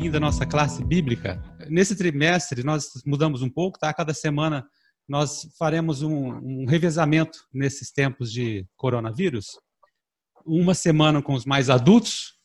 [0.00, 1.38] bem-vindo à nossa classe bíblica.
[1.68, 3.92] Nesse trimestre, nós mudamos um pouco, tá?
[3.92, 4.66] Cada semana
[5.06, 9.58] nós faremos um, um revezamento nesses tempos de coronavírus.
[10.46, 12.38] Uma semana com os mais adultos,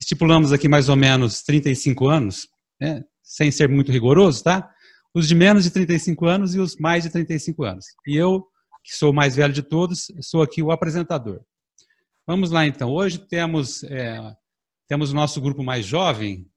[0.00, 2.46] estipulamos aqui mais ou menos 35 anos,
[2.80, 3.02] né?
[3.24, 4.70] sem ser muito rigoroso, tá?
[5.12, 7.86] Os de menos de 35 anos e os mais de 35 anos.
[8.06, 8.46] E eu,
[8.84, 11.40] que sou o mais velho de todos, sou aqui o apresentador.
[12.24, 12.88] Vamos lá então.
[12.88, 14.32] Hoje temos é,
[14.90, 16.49] temos o nosso grupo mais jovem.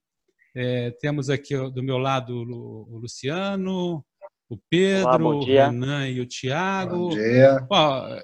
[0.56, 4.06] É, temos aqui do meu lado o Luciano,
[4.48, 7.10] o Pedro, Olá, o Renan e o Tiago.
[7.10, 7.66] Bom dia.
[7.72, 8.20] Ó,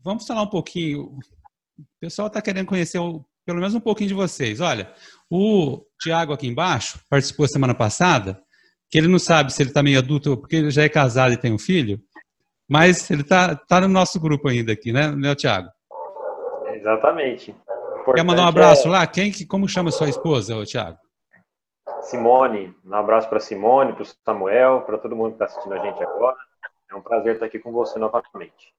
[0.00, 1.04] vamos falar um pouquinho.
[1.04, 4.60] O pessoal está querendo conhecer o, pelo menos um pouquinho de vocês.
[4.60, 4.92] Olha,
[5.30, 8.38] o Tiago aqui embaixo participou semana passada,
[8.90, 11.38] que ele não sabe se ele está meio adulto, porque ele já é casado e
[11.38, 11.98] tem um filho,
[12.68, 15.70] mas ele está tá no nosso grupo ainda aqui, né, né Tiago?
[16.74, 17.54] Exatamente.
[18.14, 18.90] Quer mandar um abraço é...
[18.90, 19.06] lá?
[19.06, 20.98] Quem, como chama sua esposa, ô, Thiago?
[22.02, 22.74] Simone.
[22.84, 26.02] Um abraço para Simone, para o Samuel, para todo mundo que está assistindo a gente
[26.02, 26.36] agora.
[26.90, 28.74] É um prazer estar aqui com você novamente.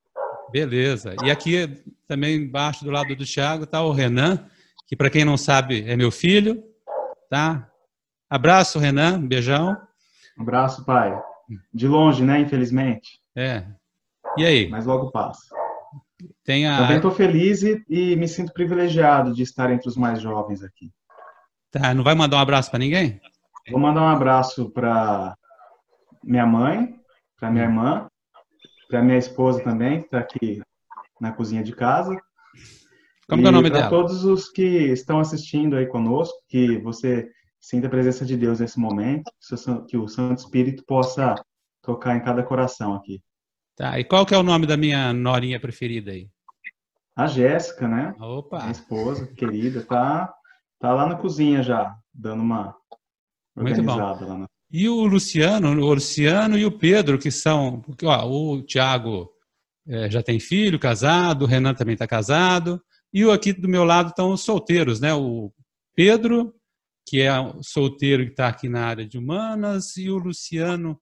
[0.51, 1.15] Beleza.
[1.23, 4.47] E aqui também embaixo do lado do Thiago está o Renan,
[4.87, 6.63] que para quem não sabe é meu filho,
[7.29, 7.69] tá?
[8.29, 9.75] Abraço, Renan, beijão.
[10.37, 11.19] Um abraço, pai.
[11.73, 13.19] De longe, né, infelizmente.
[13.35, 13.63] É.
[14.37, 14.69] E aí?
[14.69, 15.55] Mas logo passa.
[16.43, 16.77] Tem a...
[16.77, 20.91] Também estou feliz e, e, me sinto privilegiado de estar entre os mais jovens aqui.
[21.73, 23.19] Tá, não vai mandar um abraço para ninguém?
[23.71, 25.35] Vou mandar um abraço para
[26.23, 26.95] minha mãe,
[27.39, 28.07] para minha irmã,
[28.87, 30.61] para minha esposa também, que está aqui
[31.19, 32.15] na cozinha de casa.
[33.27, 33.89] Como e é o nome dela?
[33.89, 37.27] Para todos os que estão assistindo aí conosco, que você
[37.59, 39.31] sinta a presença de Deus nesse momento,
[39.89, 41.33] que o Santo Espírito possa
[41.81, 43.19] tocar em cada coração aqui.
[43.75, 46.29] Tá, e qual que é o nome da minha norinha preferida aí?
[47.15, 48.13] A Jéssica, né?
[48.19, 48.59] Opa!
[48.59, 50.31] Minha esposa, querida, tá,
[50.83, 52.75] tá lá na cozinha já, dando uma
[53.55, 54.45] organizada lá na...
[54.69, 57.79] E o Luciano, o Luciano e o Pedro, que são.
[57.79, 59.31] Porque, ó, o Tiago
[59.87, 62.81] é, já tem filho, casado, o Renan também está casado.
[63.13, 65.13] E o aqui do meu lado estão os solteiros, né?
[65.13, 65.53] O
[65.95, 66.53] Pedro,
[67.07, 67.29] que é
[67.61, 70.99] solteiro que está aqui na área de humanas, e o Luciano,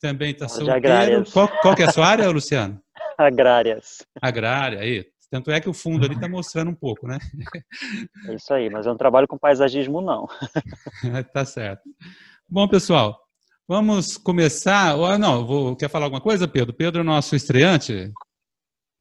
[0.00, 1.24] também está solteiro.
[1.32, 2.78] Qual, qual que é a sua área, Luciano?
[3.16, 4.04] Agrárias.
[4.20, 5.06] Agrária, aí.
[5.30, 7.18] Tanto é que o fundo ali está mostrando um pouco, né?
[8.28, 10.26] É isso aí, mas eu não trabalho com paisagismo, não.
[11.32, 11.82] tá certo.
[12.48, 13.18] Bom, pessoal,
[13.66, 14.94] vamos começar.
[14.96, 16.72] Ou, não, vou, quer falar alguma coisa, Pedro?
[16.72, 18.12] Pedro é nosso estreante.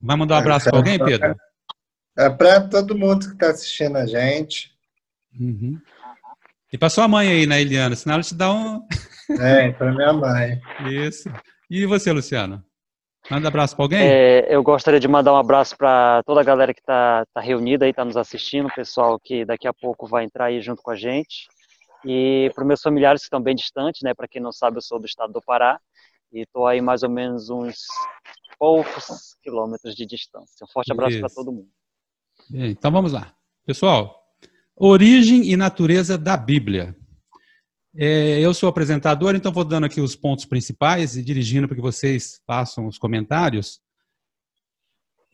[0.02, 1.36] Vai mandar um abraço para alguém, Pedro?
[2.18, 4.72] É para todo mundo que está assistindo a gente.
[5.40, 5.80] Uhum.
[6.72, 7.96] E para sua mãe aí, né, Eliana?
[7.96, 8.86] Senão ela te dá um.
[9.40, 10.62] É, para minha mãe.
[10.90, 11.30] Isso.
[11.70, 12.64] E você, Luciano?
[13.30, 14.00] Manda um abraço para alguém?
[14.02, 17.86] É, eu gostaria de mandar um abraço para toda a galera que está tá reunida
[17.86, 20.92] aí, está nos assistindo, o pessoal que daqui a pouco vai entrar aí junto com
[20.92, 21.48] a gente.
[22.06, 24.14] E para meus familiares que estão bem distantes, né?
[24.14, 25.80] Para quem não sabe, eu sou do estado do Pará
[26.34, 27.86] e estou aí mais ou menos uns
[28.60, 30.66] poucos quilômetros de distância.
[30.66, 31.70] Um forte abraço para todo mundo.
[32.52, 33.34] Então vamos lá.
[33.66, 34.22] Pessoal,
[34.76, 36.96] origem e natureza da Bíblia.
[37.96, 41.82] É, eu sou apresentador, então vou dando aqui os pontos principais e dirigindo para que
[41.82, 43.80] vocês façam os comentários.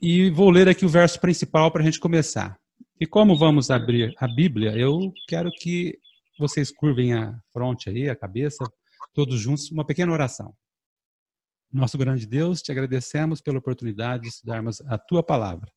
[0.01, 2.59] E vou ler aqui o verso principal para a gente começar.
[2.99, 5.97] E como vamos abrir a Bíblia, eu quero que
[6.37, 8.65] vocês curvem a fronte aí, a cabeça,
[9.13, 10.53] todos juntos, uma pequena oração.
[11.71, 15.71] Nosso grande Deus, te agradecemos pela oportunidade de estudarmos a tua palavra.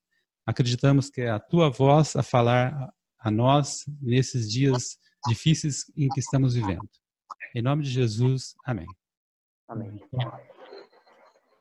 [0.44, 4.96] Acreditamos que é a tua voz a falar a nós nesses dias
[5.28, 6.88] difíceis em que estamos vivendo.
[7.54, 8.86] Em nome de Jesus, amém.
[9.68, 10.00] Amém.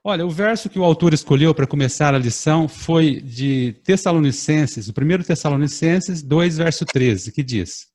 [0.03, 4.93] Olha, o verso que o autor escolheu para começar a lição foi de Tessalonicenses, o
[4.93, 7.87] primeiro Tessalonicenses 2, verso 13, que diz: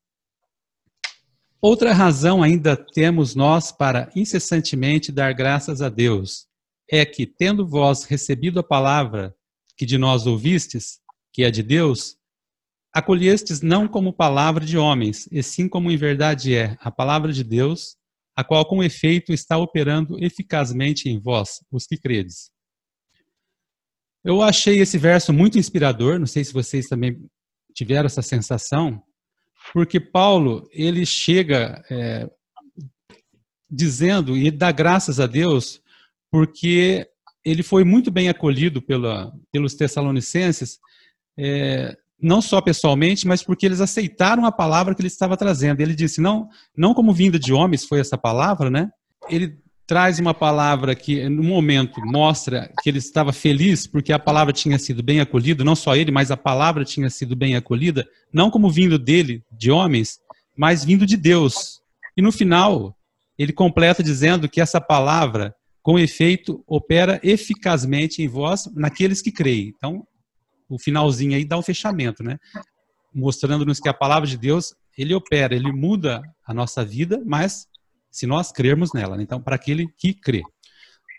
[1.61, 6.47] Outra razão ainda temos nós para incessantemente dar graças a Deus,
[6.89, 9.35] é que, tendo vós recebido a palavra
[9.75, 10.99] que de nós ouvistes,
[11.33, 12.16] que é de Deus,
[12.97, 17.43] Acolhestes não como palavra de homens, e sim como em verdade é, a palavra de
[17.43, 17.95] Deus,
[18.35, 22.49] a qual com efeito está operando eficazmente em vós, os que credes.
[24.23, 27.23] Eu achei esse verso muito inspirador, não sei se vocês também
[27.71, 28.99] tiveram essa sensação,
[29.73, 32.27] porque Paulo, ele chega é,
[33.69, 35.79] dizendo e dá graças a Deus,
[36.31, 37.07] porque
[37.45, 40.79] ele foi muito bem acolhido pela, pelos tessalonicenses,
[41.37, 45.81] é, não só pessoalmente, mas porque eles aceitaram a palavra que ele estava trazendo.
[45.81, 48.89] Ele disse, não, não como vinda de homens foi essa palavra, né?
[49.29, 54.51] Ele traz uma palavra que, no momento, mostra que ele estava feliz porque a palavra
[54.51, 58.51] tinha sido bem acolhida, não só ele, mas a palavra tinha sido bem acolhida, não
[58.51, 60.19] como vindo dele, de homens,
[60.57, 61.79] mas vindo de Deus.
[62.17, 62.97] E no final,
[63.37, 69.71] ele completa dizendo que essa palavra, com efeito, opera eficazmente em vós, naqueles que creem.
[69.77, 70.05] Então,
[70.69, 72.37] o finalzinho aí dá um fechamento, né?
[73.13, 77.67] Mostrando-nos que a palavra de Deus, ele opera, ele muda a nossa vida, mas
[78.11, 79.15] se nós crermos nela.
[79.15, 79.23] Né?
[79.23, 80.41] Então, para aquele que crê.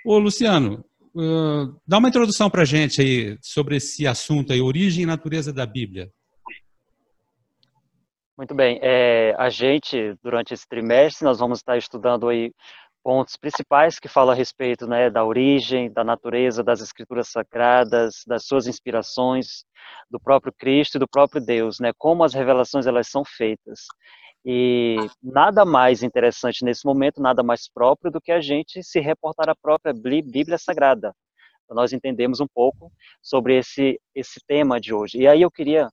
[0.05, 0.85] Ô, Luciano,
[1.15, 5.53] uh, dá uma introdução para a gente aí sobre esse assunto aí, origem e natureza
[5.53, 6.11] da Bíblia.
[8.37, 8.79] Muito bem.
[8.81, 12.53] É, a gente, durante esse trimestre, nós vamos estar estudando aí
[13.09, 18.45] pontos principais que falam a respeito né, da origem, da natureza das escrituras sagradas, das
[18.45, 19.65] suas inspirações,
[20.11, 23.87] do próprio Cristo e do próprio Deus, né, como as revelações elas são feitas.
[24.45, 29.49] E nada mais interessante nesse momento, nada mais próprio do que a gente se reportar
[29.49, 31.15] à própria Bíblia Sagrada.
[31.67, 35.17] Para nós entendemos um pouco sobre esse, esse tema de hoje.
[35.17, 35.89] E aí eu queria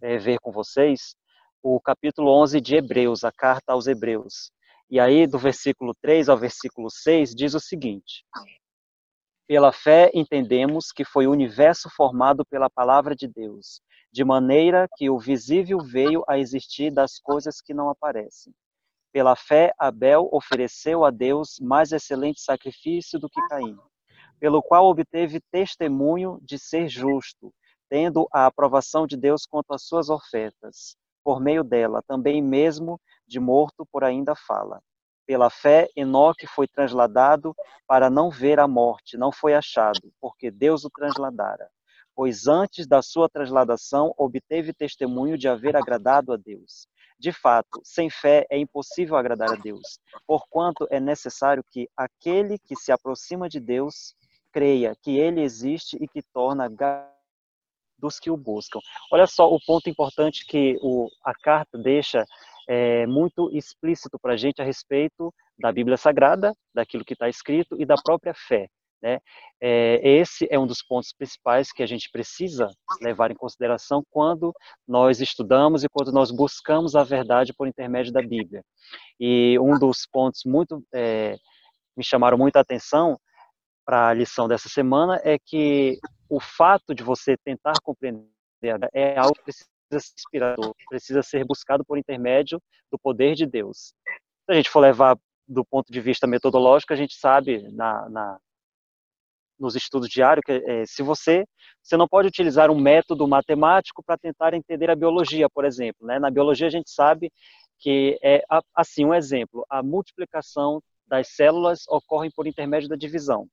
[0.00, 1.16] é, ver com vocês
[1.60, 4.52] o capítulo 11 de Hebreus, a carta aos Hebreus.
[4.90, 8.24] E aí, do versículo 3 ao versículo 6, diz o seguinte:
[9.46, 13.80] Pela fé entendemos que foi o universo formado pela palavra de Deus,
[14.12, 18.52] de maneira que o visível veio a existir das coisas que não aparecem.
[19.12, 23.78] Pela fé, Abel ofereceu a Deus mais excelente sacrifício do que Caim,
[24.40, 27.54] pelo qual obteve testemunho de ser justo,
[27.88, 33.00] tendo a aprovação de Deus quanto às suas ofertas por meio dela, também mesmo
[33.30, 34.82] de morto por ainda fala.
[35.24, 37.54] Pela fé, Enoque foi transladado
[37.86, 41.70] para não ver a morte, não foi achado, porque Deus o transladara.
[42.12, 46.88] Pois antes da sua transladação obteve testemunho de haver agradado a Deus.
[47.16, 52.74] De fato, sem fé é impossível agradar a Deus, porquanto é necessário que aquele que
[52.74, 54.16] se aproxima de Deus
[54.50, 56.68] creia que ele existe e que torna
[58.00, 58.80] dos que o buscam.
[59.12, 62.24] Olha só o ponto importante que o, a carta deixa
[62.72, 67.74] é, muito explícito para a gente a respeito da Bíblia Sagrada, daquilo que está escrito
[67.80, 68.68] e da própria fé.
[69.02, 69.18] Né?
[69.60, 72.70] É, esse é um dos pontos principais que a gente precisa
[73.00, 74.52] levar em consideração quando
[74.86, 78.62] nós estudamos e quando nós buscamos a verdade por intermédio da Bíblia.
[79.18, 81.34] E um dos pontos muito é,
[81.96, 83.18] me chamaram muita atenção
[83.84, 88.30] para a lição dessa semana é que o fato de você tentar compreender
[88.92, 89.66] é algo que precisa
[89.98, 93.94] ser inspirador, precisa ser buscado por intermédio do poder de Deus.
[94.44, 98.38] Se a gente for levar do ponto de vista metodológico, a gente sabe na, na
[99.58, 101.44] nos estudos diários que é, se você
[101.82, 106.18] você não pode utilizar um método matemático para tentar entender a biologia, por exemplo, né?
[106.18, 107.32] Na biologia a gente sabe
[107.78, 108.42] que é
[108.74, 113.48] assim um exemplo, a multiplicação das células ocorre por intermédio da divisão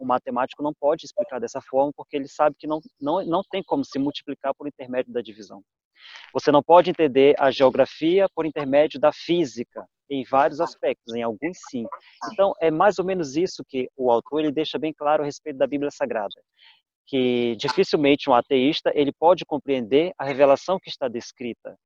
[0.00, 3.62] o matemático não pode explicar dessa forma porque ele sabe que não, não, não tem
[3.62, 5.62] como se multiplicar por intermédio da divisão.
[6.32, 11.58] Você não pode entender a geografia por intermédio da física, em vários aspectos, em alguns
[11.70, 11.86] sim.
[12.32, 15.56] Então, é mais ou menos isso que o autor ele deixa bem claro a respeito
[15.56, 16.40] da Bíblia Sagrada,
[17.06, 21.76] que dificilmente um ateísta ele pode compreender a revelação que está descrita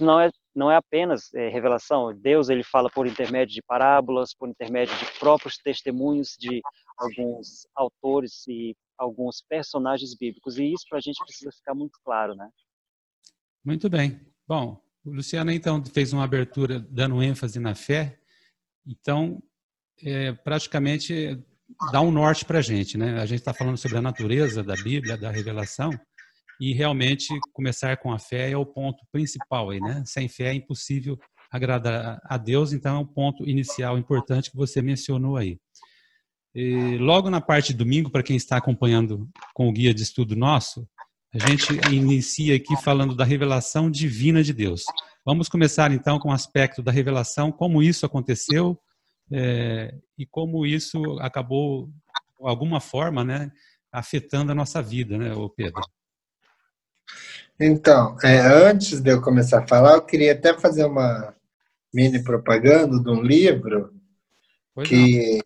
[0.00, 2.14] não é não é apenas é, revelação.
[2.14, 6.62] Deus ele fala por intermédio de parábolas, por intermédio de próprios testemunhos de
[6.96, 10.58] alguns autores e alguns personagens bíblicos.
[10.58, 12.48] E isso para a gente precisa ficar muito claro, né?
[13.66, 14.20] Muito bem.
[14.46, 18.16] Bom, o Luciano então fez uma abertura dando ênfase na fé.
[18.86, 19.42] Então,
[20.04, 21.36] é, praticamente
[21.90, 23.20] dá um norte para a gente, né?
[23.20, 25.90] A gente está falando sobre a natureza da Bíblia, da revelação
[26.60, 30.04] e realmente começar com a fé é o ponto principal aí, né?
[30.06, 31.18] Sem fé é impossível
[31.50, 35.58] agradar a Deus, então é um ponto inicial importante que você mencionou aí.
[36.54, 40.36] E logo na parte de domingo, para quem está acompanhando com o guia de estudo
[40.36, 40.88] nosso,
[41.42, 44.84] a gente inicia aqui falando da revelação divina de Deus.
[45.24, 48.78] Vamos começar então com o aspecto da revelação, como isso aconteceu
[49.30, 51.92] é, e como isso acabou, de
[52.48, 53.50] alguma forma, né,
[53.92, 55.82] afetando a nossa vida, né, Pedro?
[57.58, 61.34] Então, é, antes de eu começar a falar, eu queria até fazer uma
[61.92, 63.94] mini propaganda de um livro
[64.84, 65.40] que,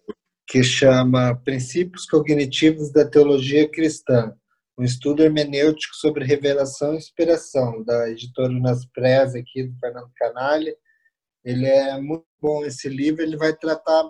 [0.47, 4.35] que chama Princípios Cognitivos da Teologia Cristã,
[4.81, 8.87] um estudo hermenêutico sobre revelação e inspiração, da editora Unas
[9.37, 10.75] aqui do Fernando Canalha.
[11.45, 14.09] Ele é muito bom esse livro, ele vai tratar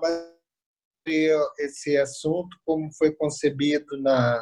[1.59, 4.41] esse assunto como foi concebido na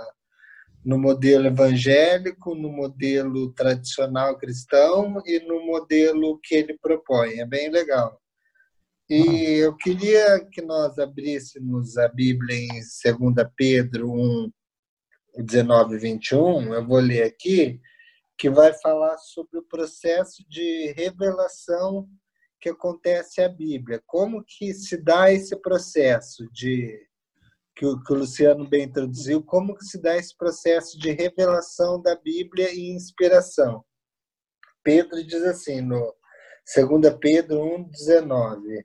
[0.84, 7.40] no modelo evangélico, no modelo tradicional cristão e no modelo que ele propõe.
[7.40, 8.18] É bem legal.
[9.10, 14.50] E eu queria que nós abríssemos a Bíblia em 2 Pedro 1,
[15.36, 16.74] 19 e 21.
[16.74, 17.80] Eu vou ler aqui.
[18.36, 22.08] que vai falar sobre o processo de revelação
[22.60, 24.02] que acontece à Bíblia.
[24.06, 27.06] Como que se dá esse processo de
[27.74, 32.00] que o, que o Luciano bem introduziu, como que se dá esse processo de revelação
[32.02, 33.84] da Bíblia e inspiração?
[34.82, 36.14] Pedro diz assim no
[36.74, 38.84] 2 Pedro 1:19.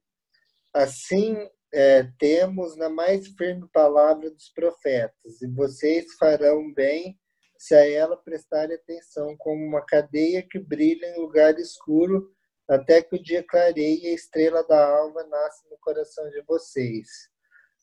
[0.73, 1.35] Assim
[1.73, 7.19] é, temos na mais firme palavra dos profetas, e vocês farão bem
[7.57, 12.29] se a ela prestarem atenção, como uma cadeia que brilha em lugar escuro,
[12.69, 17.07] até que o dia clareie e a estrela da alva nasce no coração de vocês.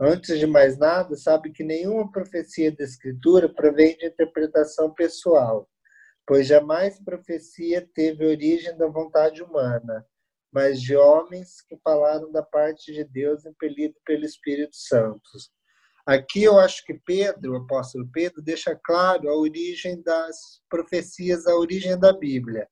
[0.01, 5.69] Antes de mais nada, sabe que nenhuma profecia da Escritura provém de interpretação pessoal,
[6.27, 10.07] pois jamais profecia teve origem da vontade humana,
[10.53, 15.31] mas de homens que falaram da parte de Deus impelido pelo Espírito Santo.
[16.05, 21.55] Aqui eu acho que Pedro, o apóstolo Pedro, deixa claro a origem das profecias, a
[21.55, 22.69] origem da Bíblia,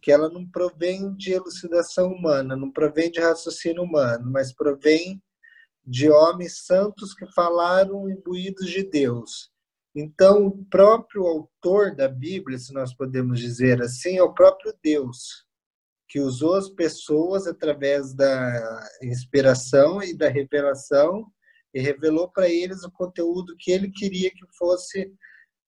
[0.00, 5.20] que ela não provém de elucidação humana, não provém de raciocínio humano, mas provém
[5.84, 9.50] de homens santos que falaram imbuídos de Deus.
[9.94, 15.47] Então, o próprio autor da Bíblia, se nós podemos dizer assim, é o próprio Deus,
[16.08, 21.26] que usou as pessoas através da inspiração e da revelação
[21.74, 25.12] e revelou para eles o conteúdo que ele queria que fosse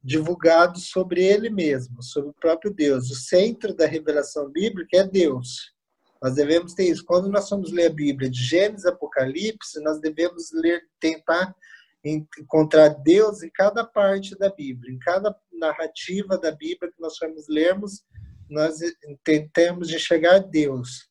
[0.03, 3.11] divulgado sobre ele mesmo, sobre o próprio Deus.
[3.11, 5.75] O centro da revelação bíblica é Deus.
[6.23, 7.05] Nós devemos ter isso.
[7.05, 11.55] Quando nós vamos ler a Bíblia de Gênesis Apocalipse, nós devemos ler, tentar
[12.03, 17.47] encontrar Deus em cada parte da Bíblia, em cada narrativa da Bíblia que nós vamos
[17.49, 18.03] lermos,
[18.51, 18.79] nós
[19.25, 21.11] tentamos de chegar a Deus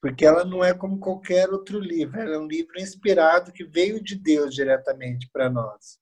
[0.00, 4.00] porque ela não é como qualquer outro livro, ela é um livro inspirado que veio
[4.00, 5.98] de Deus diretamente para nós.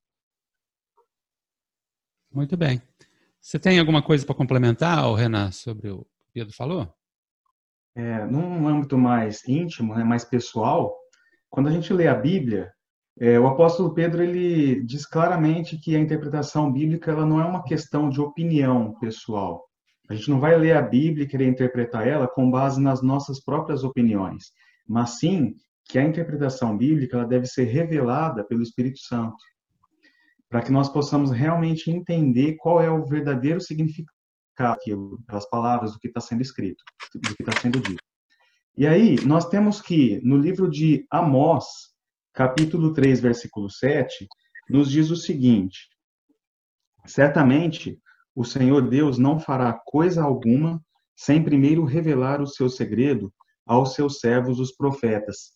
[2.30, 2.82] Muito bem.
[3.40, 6.94] Você tem alguma coisa para complementar, Renan, sobre o que o Pedro falou?
[7.96, 10.94] É, num âmbito mais íntimo, né, mais pessoal,
[11.48, 12.72] quando a gente lê a Bíblia,
[13.18, 17.62] é, o apóstolo Pedro ele diz claramente que a interpretação bíblica ela não é uma
[17.62, 19.64] questão de opinião pessoal,
[20.08, 23.42] a gente não vai ler a Bíblia e querer interpretar ela com base nas nossas
[23.42, 24.52] próprias opiniões,
[24.86, 25.54] mas sim
[25.86, 29.36] que a interpretação bíblica ela deve ser revelada pelo Espírito Santo,
[30.48, 34.14] para que nós possamos realmente entender qual é o verdadeiro significado
[34.58, 36.82] daquilo, das palavras, do que está sendo escrito,
[37.14, 38.02] do que está sendo dito.
[38.76, 41.64] E aí, nós temos que, no livro de Amós,
[42.32, 44.26] capítulo 3, versículo 7,
[44.68, 45.88] nos diz o seguinte:
[47.06, 48.00] Certamente
[48.34, 50.82] o Senhor Deus não fará coisa alguma
[51.16, 53.32] sem primeiro revelar o seu segredo
[53.66, 55.52] aos seus servos, os profetas.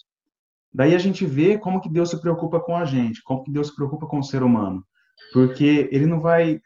[0.73, 3.69] Daí a gente vê como que Deus se preocupa com a gente, como que Deus
[3.69, 4.85] se preocupa com o ser humano,
[5.33, 6.61] porque ele não vai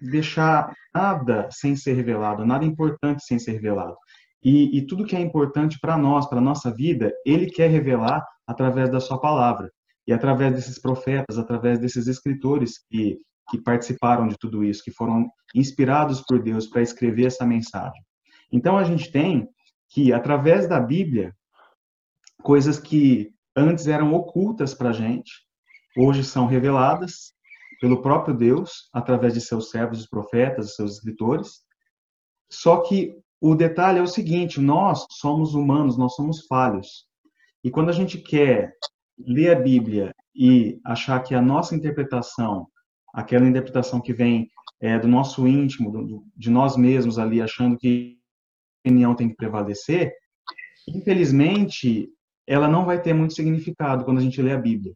[0.00, 3.96] deixar nada sem ser revelado, nada importante sem ser revelado.
[4.42, 8.90] E, e tudo que é importante para nós, para nossa vida, ele quer revelar através
[8.90, 9.70] da sua palavra
[10.06, 13.18] e através desses profetas, através desses escritores que
[13.52, 18.02] que participaram de tudo isso, que foram inspirados por Deus para escrever essa mensagem.
[18.50, 19.46] Então a gente tem
[19.90, 21.36] que, através da Bíblia,
[22.42, 25.30] coisas que antes eram ocultas para a gente,
[25.94, 27.34] hoje são reveladas
[27.78, 31.60] pelo próprio Deus, através de seus servos, os profetas, os seus escritores.
[32.50, 37.06] Só que o detalhe é o seguinte: nós somos humanos, nós somos falhos.
[37.62, 38.72] E quando a gente quer
[39.18, 42.66] ler a Bíblia e achar que a nossa interpretação
[43.12, 44.48] aquela interpretação que vem
[44.80, 48.18] é, do nosso íntimo, do, de nós mesmos ali, achando que
[48.84, 50.12] a opinião tem que prevalecer,
[50.88, 52.08] infelizmente,
[52.46, 54.94] ela não vai ter muito significado quando a gente lê a Bíblia.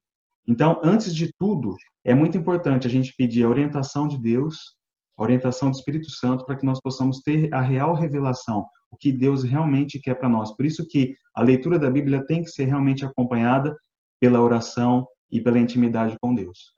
[0.49, 4.77] Então, antes de tudo, é muito importante a gente pedir a orientação de Deus,
[5.17, 9.11] a orientação do Espírito Santo, para que nós possamos ter a real revelação, o que
[9.11, 10.55] Deus realmente quer para nós.
[10.55, 13.77] Por isso que a leitura da Bíblia tem que ser realmente acompanhada
[14.21, 16.73] pela oração e pela intimidade com Deus.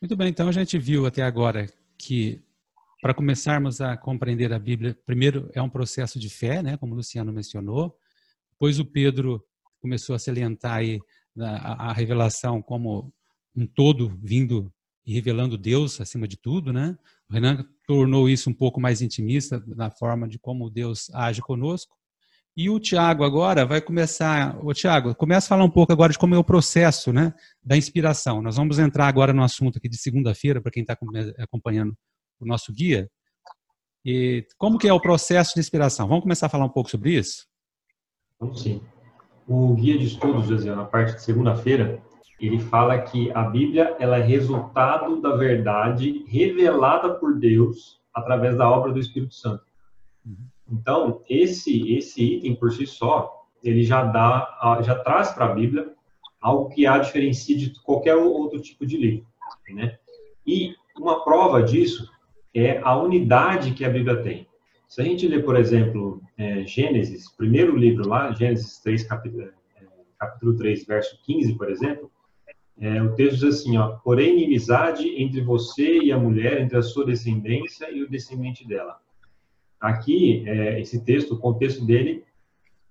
[0.00, 1.66] Muito bem, então a gente viu até agora
[1.98, 2.40] que
[3.02, 6.96] para começarmos a compreender a Bíblia, primeiro é um processo de fé, né, como o
[6.96, 7.98] Luciano mencionou.
[8.52, 9.44] Depois o Pedro
[9.80, 11.00] começou a salientar aí
[11.36, 13.12] a, a revelação como
[13.56, 14.72] um todo vindo
[15.04, 16.96] e revelando Deus acima de tudo, né?
[17.28, 21.97] O Renan tornou isso um pouco mais intimista na forma de como Deus age conosco.
[22.58, 24.58] E o Tiago agora vai começar.
[24.66, 27.76] O Tiago, começa a falar um pouco agora de como é o processo né, da
[27.76, 28.42] inspiração.
[28.42, 30.98] Nós vamos entrar agora no assunto aqui de segunda-feira, para quem está
[31.38, 31.96] acompanhando
[32.40, 33.08] o nosso guia.
[34.04, 36.08] E como que é o processo de inspiração?
[36.08, 37.46] Vamos começar a falar um pouco sobre isso?
[38.40, 38.82] Vamos sim.
[39.46, 42.02] O guia de estudos, José, na parte de segunda-feira,
[42.40, 48.68] ele fala que a Bíblia ela é resultado da verdade revelada por Deus através da
[48.68, 49.62] obra do Espírito Santo.
[50.26, 50.48] Uhum.
[50.70, 55.92] Então, esse esse item por si só, ele já dá, já traz para a Bíblia
[56.40, 59.26] algo que a diferencia de qualquer outro tipo de livro,
[59.70, 59.98] né?
[60.46, 62.08] E uma prova disso
[62.54, 64.46] é a unidade que a Bíblia tem.
[64.86, 69.52] Se a gente ler, por exemplo, é, Gênesis, primeiro livro lá, Gênesis 3, capítulo, é,
[70.18, 72.10] capítulo 3, verso 15, por exemplo,
[72.80, 76.82] é, o texto diz assim, ó, porém inimizade entre você e a mulher, entre a
[76.82, 78.98] sua descendência e o descendente dela.
[79.80, 82.24] Aqui, é, esse texto, o contexto dele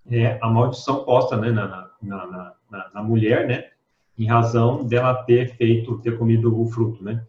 [0.09, 3.69] é a maldição posta né, na, na, na, na, mulher, né,
[4.17, 7.25] em razão dela ter feito, ter comido o fruto, né.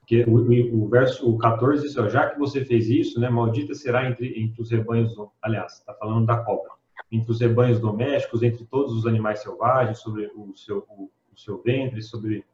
[0.00, 4.08] Porque o, o, verso 14 diz, ó, já que você fez isso, né, maldita será
[4.08, 6.70] entre, entre os rebanhos, aliás, está falando da cobra,
[7.10, 11.60] entre os rebanhos domésticos, entre todos os animais selvagens, sobre o seu, o, o seu
[11.62, 12.44] ventre, sobre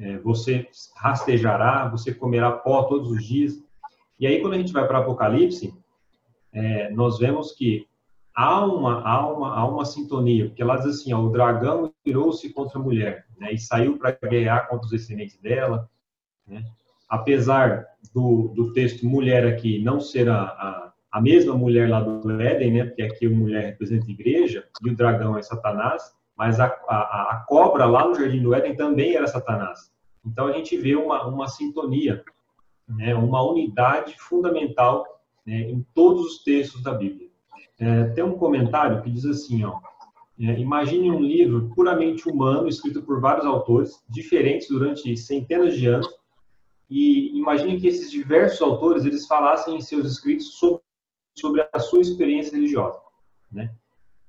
[0.00, 3.62] é, você rastejará, você comerá pó todos os dias.
[4.18, 5.74] E aí, quando a gente vai para Apocalipse,
[6.54, 7.86] é, nós vemos que
[8.34, 12.52] há uma, há, uma, há uma sintonia, porque ela diz assim, ó, o dragão virou-se
[12.52, 15.88] contra a mulher, né, e saiu para guerrear contra os descendentes dela,
[16.46, 16.64] né,
[17.08, 22.40] apesar do, do texto mulher aqui não ser a, a, a, mesma mulher lá do
[22.40, 26.58] Éden, né, porque aqui a mulher representa a igreja, e o dragão é Satanás, mas
[26.58, 29.92] a, a, a cobra lá no Jardim do Éden também era Satanás.
[30.26, 32.24] Então a gente vê uma, uma sintonia,
[32.88, 35.06] né, uma unidade fundamental
[35.46, 37.28] né, em todos os textos da Bíblia.
[37.78, 39.80] É, tem um comentário que diz assim, ó,
[40.38, 46.08] é, imagine um livro puramente humano, escrito por vários autores, diferentes durante centenas de anos,
[46.88, 50.82] e imagine que esses diversos autores eles falassem em seus escritos sobre,
[51.36, 53.00] sobre a sua experiência religiosa,
[53.50, 53.72] né?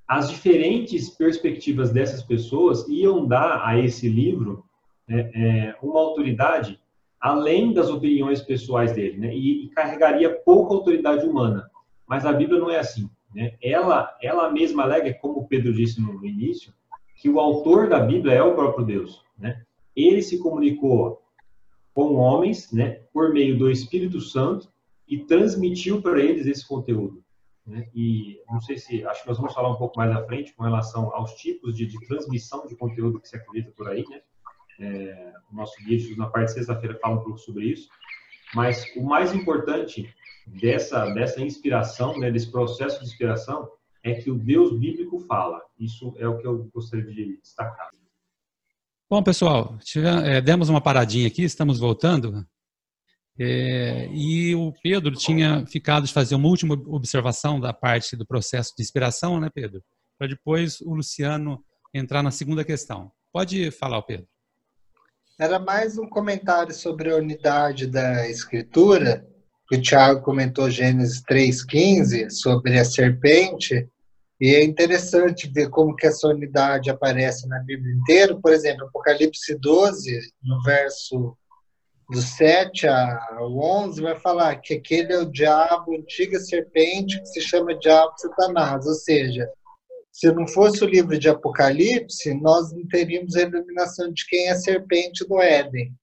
[0.08, 4.64] As diferentes perspectivas dessas pessoas iam dar a esse livro
[5.08, 6.80] é, é, uma autoridade
[7.25, 9.35] além das opiniões pessoais dele, né?
[9.35, 11.68] E, e, carregaria pouca autoridade humana.
[12.07, 13.55] Mas a Bíblia não é assim, né?
[13.64, 16.72] Ela, ela mesma alega, como Pedro disse no início,
[17.16, 19.64] que o autor da Bíblia é o próprio Deus, né?
[19.96, 21.24] Ele se comunicou
[21.96, 23.01] com homens, né?
[23.11, 24.72] Por meio do Espírito Santo
[25.07, 27.24] e transmitiu para eles esse conteúdo.
[27.66, 27.90] Né?
[27.96, 30.61] E não sei se, acho que nós vamos falar um pouco mais à frente com
[30.61, 34.22] relação aos tipos de, de transmissão de conteúdo que se acredita por aí, né?
[34.79, 37.90] É, o nosso guia na parte de sexta-feira fala um pouco sobre isso.
[38.53, 40.14] Mas o mais importante
[40.48, 43.70] dessa, dessa inspiração, né, desse processo de inspiração,
[44.03, 45.61] é que o Deus bíblico fala.
[45.79, 47.90] Isso é o que eu gostaria de destacar.
[49.09, 52.46] Bom, pessoal, tivemos, é, demos uma paradinha aqui, estamos voltando.
[53.38, 58.74] É, e o Pedro tinha ficado de fazer uma última observação da parte do processo
[58.75, 59.83] de inspiração, né, Pedro?
[60.18, 63.11] Para depois o Luciano entrar na segunda questão.
[63.31, 64.27] Pode falar, Pedro.
[65.38, 69.28] Era mais um comentário sobre a unidade da escritura,
[69.68, 73.86] que o Tiago comentou Gênesis 3,15, sobre a serpente,
[74.40, 78.40] e é interessante ver como que essa unidade aparece na Bíblia inteira.
[78.40, 81.38] Por exemplo, Apocalipse 12, no verso
[82.10, 87.42] do 7 ao 11, vai falar que aquele é o diabo, antiga serpente, que se
[87.42, 88.86] chama diabo Satanás.
[88.86, 89.50] Ou seja,
[90.16, 94.51] se não fosse o livro de Apocalipse, nós não teríamos a iluminação de quem é
[94.51, 95.94] a serpente do Éden.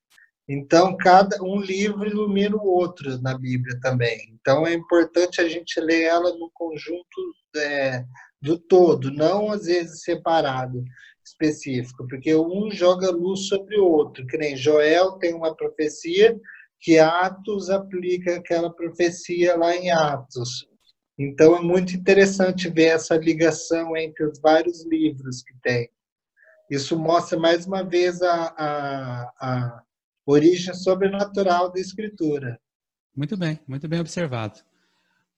[0.46, 4.18] Então, cada um livro ilumina o outro na Bíblia também.
[4.38, 8.05] Então, é importante a gente ler ela no conjunto é,
[8.38, 10.85] do todo, não às vezes separado,
[11.25, 14.27] específico, porque um joga luz sobre o outro.
[14.27, 16.38] Que nem Joel tem uma profecia
[16.79, 20.70] que Atos aplica aquela profecia lá em Atos.
[21.18, 25.90] Então é muito interessante ver essa ligação entre os vários livros que tem.
[26.70, 29.83] Isso mostra mais uma vez a, a, a
[30.25, 32.59] origem sobrenatural da escritura.
[33.14, 34.61] Muito bem, muito bem observado.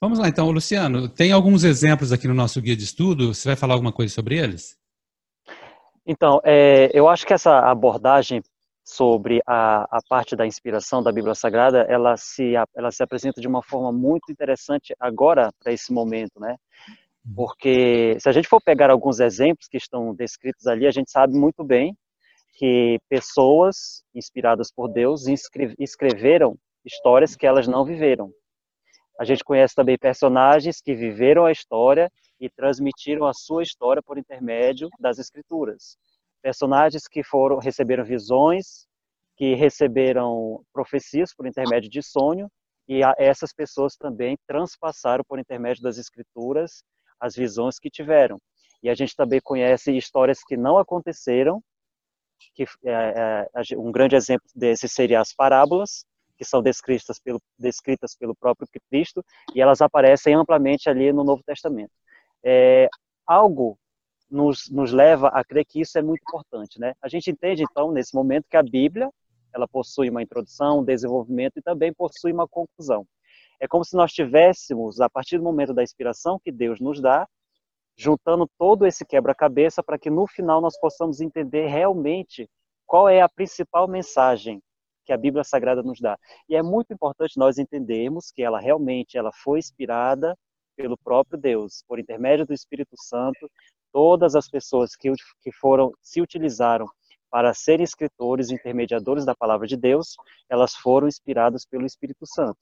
[0.00, 3.56] Vamos lá então, Luciano, tem alguns exemplos aqui no nosso guia de estudo, você vai
[3.56, 4.78] falar alguma coisa sobre eles?
[6.06, 8.42] Então, é, eu acho que essa abordagem
[8.84, 13.48] sobre a, a parte da inspiração da Bíblia Sagrada, ela se, ela se apresenta de
[13.48, 16.56] uma forma muito interessante agora, para esse momento, né?
[17.24, 17.34] Uhum.
[17.34, 21.32] Porque se a gente for pegar alguns exemplos que estão descritos ali, a gente sabe
[21.32, 21.96] muito bem
[22.56, 25.24] que pessoas inspiradas por Deus
[25.78, 28.30] escreveram histórias que elas não viveram.
[29.18, 34.18] A gente conhece também personagens que viveram a história e transmitiram a sua história por
[34.18, 35.96] intermédio das escrituras
[36.44, 38.86] personagens que foram receberam visões,
[39.34, 42.50] que receberam profecias por intermédio de sonho,
[42.86, 46.84] e essas pessoas também transpassaram por intermédio das escrituras
[47.18, 48.38] as visões que tiveram.
[48.82, 51.62] E a gente também conhece histórias que não aconteceram,
[52.54, 56.04] que é, é, um grande exemplo desse seria as parábolas,
[56.36, 61.42] que são descritas pelo, descritas pelo próprio Cristo, e elas aparecem amplamente ali no Novo
[61.42, 61.92] Testamento.
[62.44, 62.86] É,
[63.26, 63.78] algo
[64.30, 66.78] nos, nos leva a crer que isso é muito importante.
[66.80, 66.94] Né?
[67.00, 69.10] A gente entende, então, nesse momento, que a Bíblia
[69.54, 73.06] ela possui uma introdução, um desenvolvimento e também possui uma conclusão.
[73.60, 77.26] É como se nós tivéssemos, a partir do momento da inspiração que Deus nos dá,
[77.96, 82.48] juntando todo esse quebra-cabeça para que no final nós possamos entender realmente
[82.84, 84.60] qual é a principal mensagem
[85.04, 86.18] que a Bíblia Sagrada nos dá.
[86.48, 90.36] E é muito importante nós entendermos que ela realmente ela foi inspirada
[90.76, 93.48] pelo próprio Deus, por intermédio do Espírito Santo,
[93.94, 96.86] todas as pessoas que, que foram se utilizaram
[97.30, 100.16] para serem escritores, intermediadores da palavra de Deus,
[100.50, 102.58] elas foram inspiradas pelo Espírito Santo.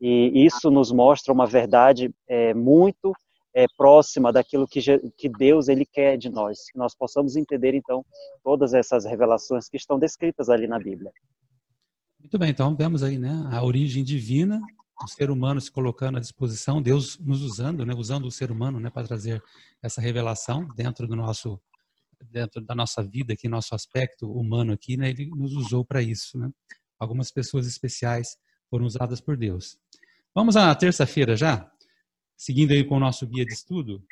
[0.00, 3.12] E isso nos mostra uma verdade é, muito
[3.54, 4.80] é, próxima daquilo que,
[5.16, 8.04] que Deus ele quer de nós, que nós possamos entender então
[8.42, 11.12] todas essas revelações que estão descritas ali na Bíblia.
[12.18, 14.60] Muito bem, então vemos aí, né, a origem divina,
[15.02, 18.78] o ser humano se colocando à disposição, Deus nos usando, né, usando o ser humano,
[18.78, 19.42] né, para trazer
[19.82, 21.60] essa revelação dentro do nosso
[22.30, 26.38] dentro da nossa vida aqui, nosso aspecto humano aqui, né, ele nos usou para isso,
[26.38, 26.50] né?
[26.98, 28.38] Algumas pessoas especiais
[28.70, 29.76] foram usadas por Deus.
[30.34, 31.70] Vamos à terça-feira já,
[32.36, 34.02] seguindo aí com o nosso guia de estudo.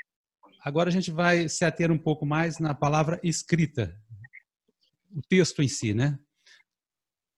[0.63, 3.99] Agora a gente vai se ater um pouco mais na palavra escrita,
[5.11, 6.19] o texto em si, né?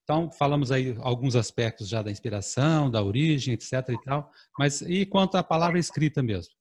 [0.05, 5.07] Então, falamos aí alguns aspectos já da inspiração, da origem, etc e tal, mas e
[5.07, 6.53] quanto à palavra escrita mesmo?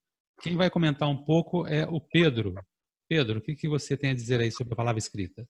[0.41, 2.55] Quem vai comentar um pouco é o Pedro,
[3.07, 5.47] Pedro, o que, que você tem a dizer aí sobre a palavra escrita?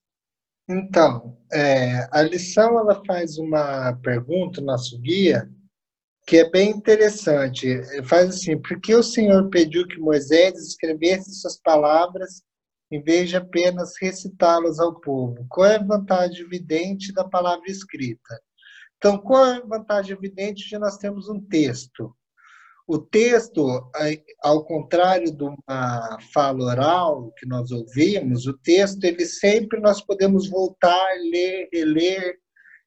[0.70, 5.50] Então, é, a lição ela faz uma pergunta, nosso guia,
[6.26, 7.82] que é bem interessante.
[8.04, 12.42] Faz assim: por que o Senhor pediu que Moisés escrevesse suas palavras
[12.94, 15.48] em vez de apenas recitá-las ao povo?
[15.50, 18.40] Qual é a vantagem evidente da palavra escrita?
[18.98, 22.16] Então, qual é a vantagem evidente de nós termos um texto?
[22.88, 23.90] O texto,
[24.44, 30.48] ao contrário de uma fala oral que nós ouvimos, o texto, ele sempre nós podemos
[30.48, 32.38] voltar, ler, reler,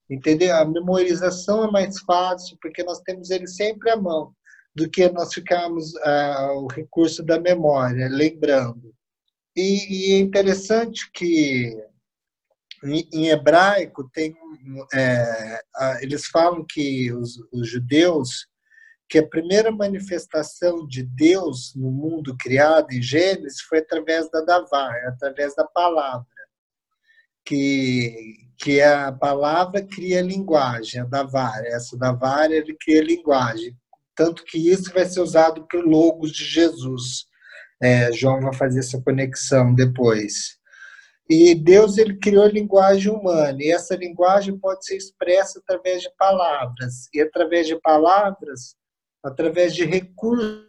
[0.08, 0.54] entendeu?
[0.54, 4.32] A memorização é mais fácil, porque nós temos ele sempre à mão,
[4.72, 8.94] do que nós ficarmos ah, o recurso da memória, lembrando.
[9.56, 11.74] E, e é interessante que
[12.84, 14.36] em, hebraico tem,
[14.92, 15.60] é,
[16.02, 18.46] eles falam que os, os judeus
[19.08, 24.94] que a primeira manifestação de Deus no mundo criado em Gênesis foi através da Davar,
[25.06, 26.26] através da palavra,
[27.44, 33.76] que, que a palavra cria linguagem, a Davar, essa Davar ele cria linguagem,
[34.14, 37.26] tanto que isso vai ser usado para o Logos de Jesus.
[37.82, 40.56] É, João vai fazer essa conexão depois.
[41.28, 46.10] E Deus ele criou a linguagem humana, e essa linguagem pode ser expressa através de
[46.16, 48.76] palavras, e através de palavras
[49.26, 50.66] através de recursos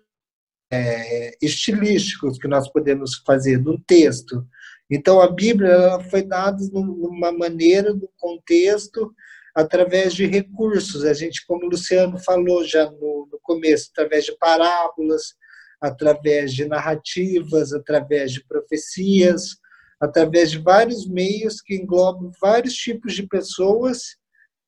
[0.72, 4.46] é, estilísticos que nós podemos fazer no texto.
[4.90, 9.14] Então, a Bíblia foi dada numa maneira, no contexto,
[9.56, 11.06] através de recursos.
[11.06, 15.36] A gente, como o Luciano falou já no, no começo, através de parábolas,
[15.82, 19.58] através de narrativas, através de profecias,
[20.00, 24.16] através de vários meios que englobam vários tipos de pessoas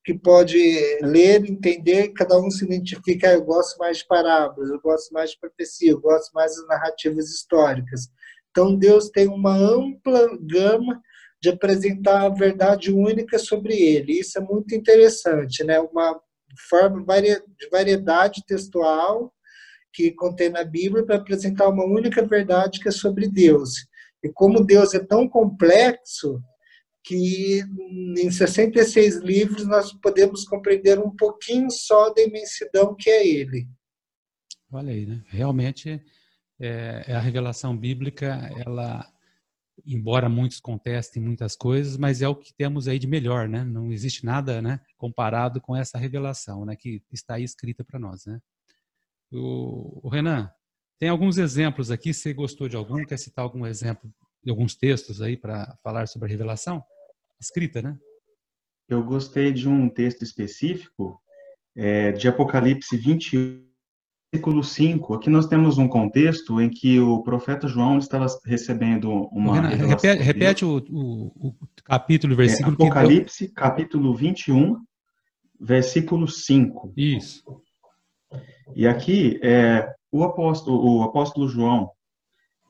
[0.04, 0.58] que pode
[1.02, 5.32] ler, entender, cada um se identifica, ah, eu gosto mais de parábolas, eu gosto mais
[5.32, 8.08] de profecia, eu gosto mais das narrativas históricas.
[8.50, 11.02] Então Deus tem uma ampla gama
[11.42, 14.20] de apresentar a verdade única sobre ele.
[14.20, 15.80] Isso é muito interessante, né?
[15.80, 16.20] Uma
[16.70, 19.32] forma de variedade textual
[20.00, 23.86] que contém na Bíblia para apresentar uma única verdade que é sobre Deus.
[24.24, 26.42] E como Deus é tão complexo,
[27.04, 27.62] que
[28.18, 33.68] em 66 livros nós podemos compreender um pouquinho só da imensidão que é ele.
[34.72, 35.22] Olha aí, né?
[35.28, 36.02] Realmente
[36.58, 39.06] é, é, a revelação bíblica, ela,
[39.86, 43.66] embora muitos contestem muitas coisas, mas é o que temos aí de melhor, né?
[43.66, 48.26] Não existe nada, né, comparado com essa revelação, né, que está aí escrita para nós,
[48.26, 48.40] né?
[49.32, 50.50] O, o Renan,
[51.00, 53.06] tem alguns exemplos aqui, você gostou de algum?
[53.06, 54.12] Quer citar algum exemplo
[54.44, 56.84] de alguns textos aí para falar sobre a revelação?
[57.40, 57.98] Escrita, né?
[58.88, 61.22] Eu gostei de um texto específico
[61.76, 63.64] é, de Apocalipse 21,
[64.32, 65.14] versículo 5.
[65.14, 69.62] Aqui nós temos um contexto em que o profeta João estava recebendo uma.
[69.62, 72.76] Renan, repete, repete o, o, o, capítulo e versículo.
[72.80, 73.54] É, Apocalipse, que...
[73.54, 74.76] capítulo 21,
[75.60, 76.94] versículo 5.
[76.98, 77.44] Isso.
[78.76, 81.92] E aqui é o apóstolo, o apóstolo João,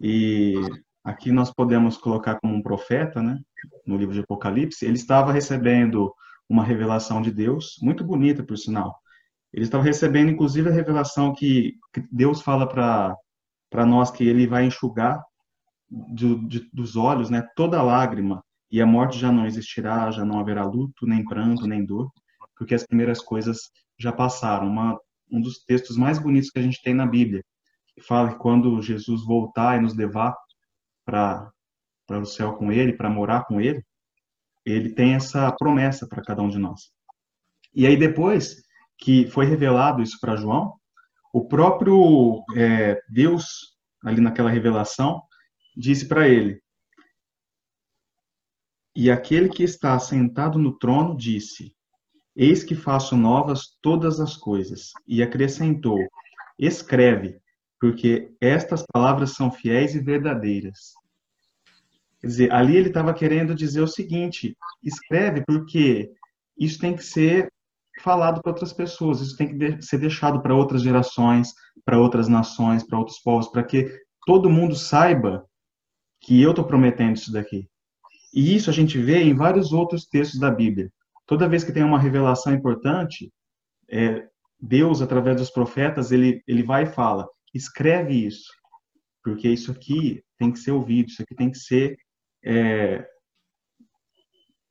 [0.02, 0.56] e
[1.04, 3.40] aqui nós podemos colocar como um profeta, né,
[3.86, 6.14] no livro de Apocalipse, ele estava recebendo
[6.48, 8.98] uma revelação de Deus, muito bonita, por sinal.
[9.54, 11.76] Eles estavam recebendo, inclusive, a revelação que
[12.12, 15.24] Deus fala para nós que ele vai enxugar
[15.90, 20.64] de, dos olhos né, toda lágrima, e a morte já não existirá, já não haverá
[20.64, 22.12] luto, nem pranto, nem dor,
[22.56, 24.68] porque as primeiras coisas já passaram.
[24.68, 25.00] Uma,
[25.32, 27.44] um dos textos mais bonitos que a gente tem na Bíblia,
[27.94, 30.36] que fala que quando Jesus voltar e nos levar
[31.06, 31.52] para
[32.10, 33.84] o céu com ele, para morar com ele,
[34.66, 36.92] ele tem essa promessa para cada um de nós.
[37.74, 38.64] E aí depois
[38.98, 40.74] que foi revelado isso para João,
[41.34, 45.22] o próprio é, Deus, ali naquela revelação,
[45.76, 46.62] disse para ele:
[48.96, 51.74] E aquele que está sentado no trono disse:
[52.42, 54.94] Eis que faço novas todas as coisas.
[55.06, 56.00] E acrescentou:
[56.58, 57.42] Escreve,
[57.78, 60.94] porque estas palavras são fiéis e verdadeiras.
[62.22, 66.14] Quer dizer, ali ele estava querendo dizer o seguinte: escreve, porque
[66.58, 67.52] isso tem que ser
[68.02, 72.88] falado para outras pessoas, isso tem que ser deixado para outras gerações, para outras nações,
[72.88, 73.92] para outros povos, para que
[74.26, 75.46] todo mundo saiba
[76.22, 77.68] que eu estou prometendo isso daqui.
[78.34, 80.90] E isso a gente vê em vários outros textos da Bíblia.
[81.30, 83.32] Toda vez que tem uma revelação importante,
[83.88, 84.28] é,
[84.60, 88.52] Deus, através dos profetas, ele, ele vai e fala: escreve isso,
[89.24, 91.96] porque isso aqui tem que ser ouvido, isso aqui tem que ser
[92.44, 93.08] é,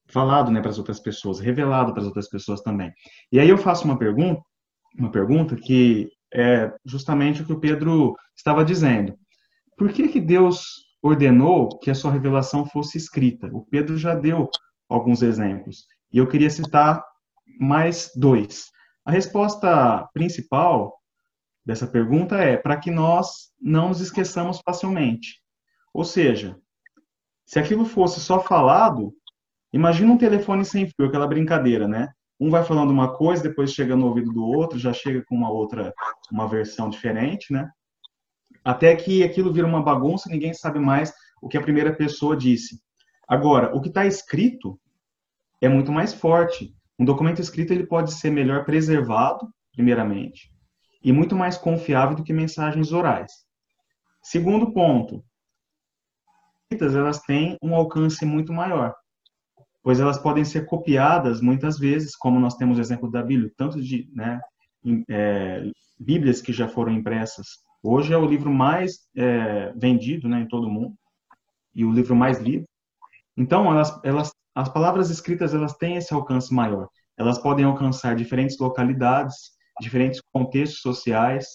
[0.09, 2.93] falado né, para as outras pessoas, revelado para as outras pessoas também.
[3.31, 4.43] E aí eu faço uma pergunta,
[4.99, 9.17] uma pergunta que é justamente o que o Pedro estava dizendo.
[9.77, 10.65] Por que, que Deus
[11.01, 13.47] ordenou que a sua revelação fosse escrita?
[13.53, 14.51] O Pedro já deu
[14.89, 15.87] alguns exemplos.
[16.13, 17.05] E eu queria citar
[17.59, 18.71] mais dois.
[19.05, 20.99] A resposta principal
[21.65, 25.43] dessa pergunta é para que nós não nos esqueçamos facilmente.
[25.93, 26.57] Ou seja,
[27.45, 29.13] se aquilo fosse só falado,
[29.73, 32.09] imagina um telefone sem fio, aquela brincadeira, né?
[32.41, 35.51] Um vai falando uma coisa, depois chega no ouvido do outro, já chega com uma
[35.51, 35.93] outra,
[36.31, 37.69] uma versão diferente, né?
[38.65, 42.81] Até que aquilo vira uma bagunça, ninguém sabe mais o que a primeira pessoa disse.
[43.27, 44.79] Agora, o que está escrito
[45.61, 46.75] é muito mais forte.
[46.99, 50.53] Um documento escrito ele pode ser melhor preservado, primeiramente,
[51.03, 53.33] e muito mais confiável do que mensagens orais.
[54.23, 55.25] Segundo ponto,
[56.71, 58.95] elas têm um alcance muito maior,
[59.83, 63.81] pois elas podem ser copiadas muitas vezes, como nós temos o exemplo da Bíblia, tanto
[63.81, 64.41] de né,
[65.09, 67.47] é, Bíblias que já foram impressas.
[67.83, 70.95] Hoje é o livro mais é, vendido né, em todo o mundo
[71.75, 72.67] e o livro mais lido.
[73.37, 76.89] Então, elas, elas, as palavras escritas elas têm esse alcance maior.
[77.17, 81.47] Elas podem alcançar diferentes localidades, diferentes contextos sociais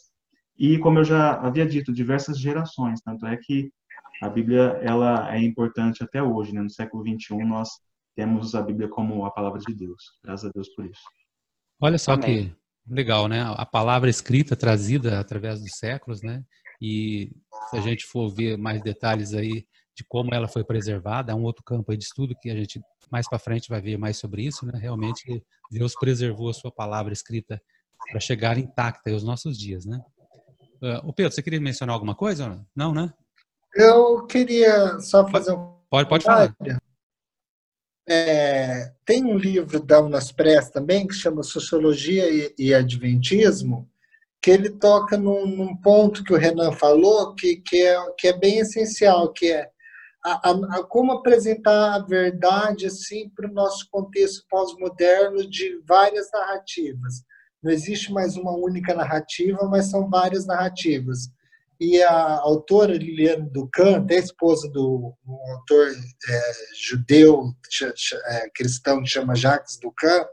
[0.58, 3.02] e, como eu já havia dito, diversas gerações.
[3.02, 3.70] Tanto é que
[4.22, 6.62] a Bíblia ela é importante até hoje, né?
[6.62, 7.68] No século 21 nós
[8.16, 10.02] temos a Bíblia como a palavra de Deus.
[10.24, 11.04] Graças a Deus por isso.
[11.82, 12.56] Olha só Amém.
[12.56, 12.56] que
[12.88, 13.44] legal, né?
[13.58, 16.42] A palavra escrita trazida através dos séculos, né?
[16.82, 17.34] E
[17.70, 21.44] se a gente for ver mais detalhes aí de como ela foi preservada, é um
[21.44, 22.80] outro campo aí de estudo que a gente
[23.13, 24.73] mais para frente vai ver mais sobre isso, né?
[24.76, 27.62] Realmente Deus preservou a sua palavra escrita
[28.10, 30.02] para chegar intacta aos nossos dias, né?
[30.82, 32.65] Uh, o Pedro, você queria mencionar alguma coisa?
[32.76, 33.13] Não, né?
[33.76, 35.78] Eu queria só fazer um.
[35.91, 36.56] Pode, pode falar.
[38.10, 43.88] É, tem um livro da Unaspres também que chama Sociologia e, e Adventismo,
[44.41, 48.38] que ele toca num, num, ponto que o Renan falou que, que, é, que é
[48.38, 49.69] bem essencial, que é
[50.24, 57.24] a, a, como apresentar a verdade assim para o nosso contexto pós-moderno de várias narrativas.
[57.62, 61.30] Não existe mais uma única narrativa, mas são várias narrativas
[61.84, 66.42] e a autora Liliane Ducan, até esposa do um autor é,
[66.90, 67.52] judeu
[68.28, 70.26] é, cristão que chama Jacques Ducan,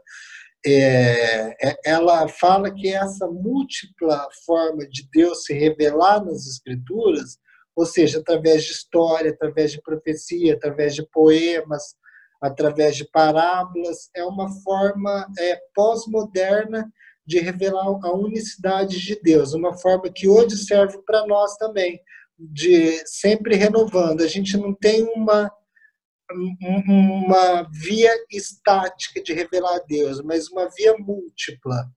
[0.65, 7.37] é, é, ela fala que essa múltipla forma de Deus se revelar nas Escrituras,
[7.75, 11.95] ou seja, através de história, através de profecia, através de poemas,
[12.41, 16.91] através de parábolas, é uma forma é, pós-moderna
[17.25, 22.01] de revelar a unicidade de Deus, uma forma que hoje serve para nós também,
[22.37, 24.21] de sempre renovando.
[24.21, 25.51] A gente não tem uma
[26.61, 31.91] uma via estática de revelar a Deus, mas uma via múltipla.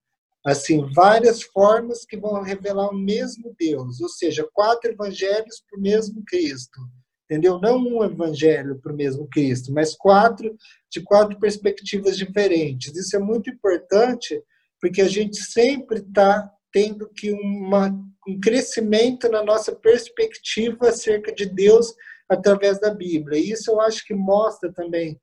[0.45, 5.83] Assim, várias formas que vão revelar o mesmo Deus, ou seja, quatro evangelhos para o
[5.83, 6.81] mesmo Cristo.
[7.25, 7.59] Entendeu?
[7.59, 10.55] Não um evangelho para o mesmo Cristo, mas quatro
[10.93, 12.95] de quatro perspectivas diferentes.
[12.95, 14.43] Isso é muito importante
[14.79, 17.89] porque a gente sempre está tendo que uma,
[18.29, 21.95] um crescimento na nossa perspectiva acerca de Deus
[22.29, 23.39] através da Bíblia.
[23.39, 25.19] E isso eu acho que mostra também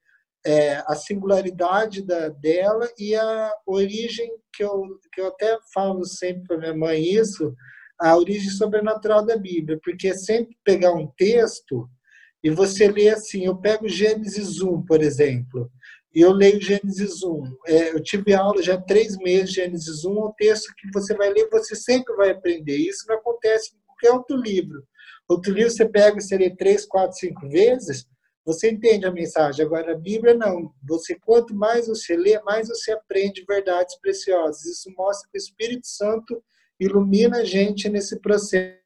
[0.46, 6.44] é, a singularidade da, dela e a origem, que eu, que eu até falo sempre
[6.48, 7.54] para minha mãe isso,
[8.00, 11.88] a origem sobrenatural da Bíblia, porque é sempre pegar um texto
[12.44, 15.72] e você lê assim, eu pego Gênesis 1, por exemplo,
[16.14, 17.58] e eu leio Gênesis 1.
[17.68, 21.16] É, eu tive aula já há três meses, Gênesis 1, é um texto que você
[21.16, 22.76] vai ler, você sempre vai aprender.
[22.76, 24.84] Isso não acontece em qualquer outro livro.
[25.30, 28.06] Outro livro você pega e você lê três, quatro, cinco vezes,
[28.46, 29.64] você entende a mensagem.
[29.64, 30.74] Agora, a Bíblia não.
[30.88, 34.66] Você, quanto mais você lê, mais você aprende verdades preciosas.
[34.66, 36.44] Isso mostra que o Espírito Santo
[36.80, 38.82] ilumina a gente nesse processo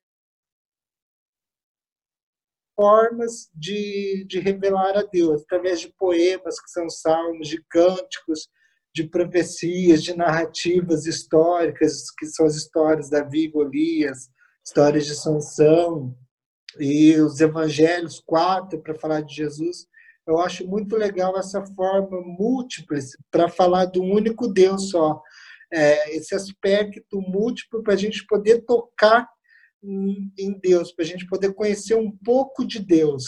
[2.76, 8.50] formas de, de revelar a Deus, através de poemas, que são salmos, de cânticos,
[8.94, 14.30] de profecias, de narrativas históricas, que são as histórias da Davi Golias,
[14.66, 16.16] histórias de Sansão,
[16.80, 19.88] e os evangelhos, quatro, para falar de Jesus.
[20.28, 22.98] Eu acho muito legal essa forma múltipla
[23.30, 25.22] para falar de um único Deus só.
[25.72, 29.28] É, esse aspecto múltiplo para a gente poder tocar
[29.84, 33.26] em Deus, para a gente poder conhecer um pouco de Deus,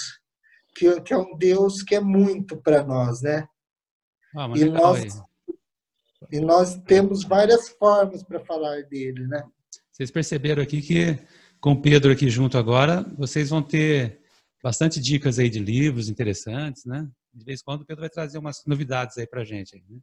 [0.75, 3.47] que, que é um Deus que é muito para nós, né?
[4.35, 5.21] Ah, e, nós,
[6.31, 9.43] e nós temos várias formas para falar dele, né?
[9.91, 11.19] Vocês perceberam aqui que
[11.67, 14.21] com o Pedro aqui junto agora, vocês vão ter
[14.63, 17.05] bastante dicas aí de livros interessantes, né?
[17.33, 19.75] De vez em quando o Pedro vai trazer umas novidades aí para a gente.
[19.75, 19.99] Né?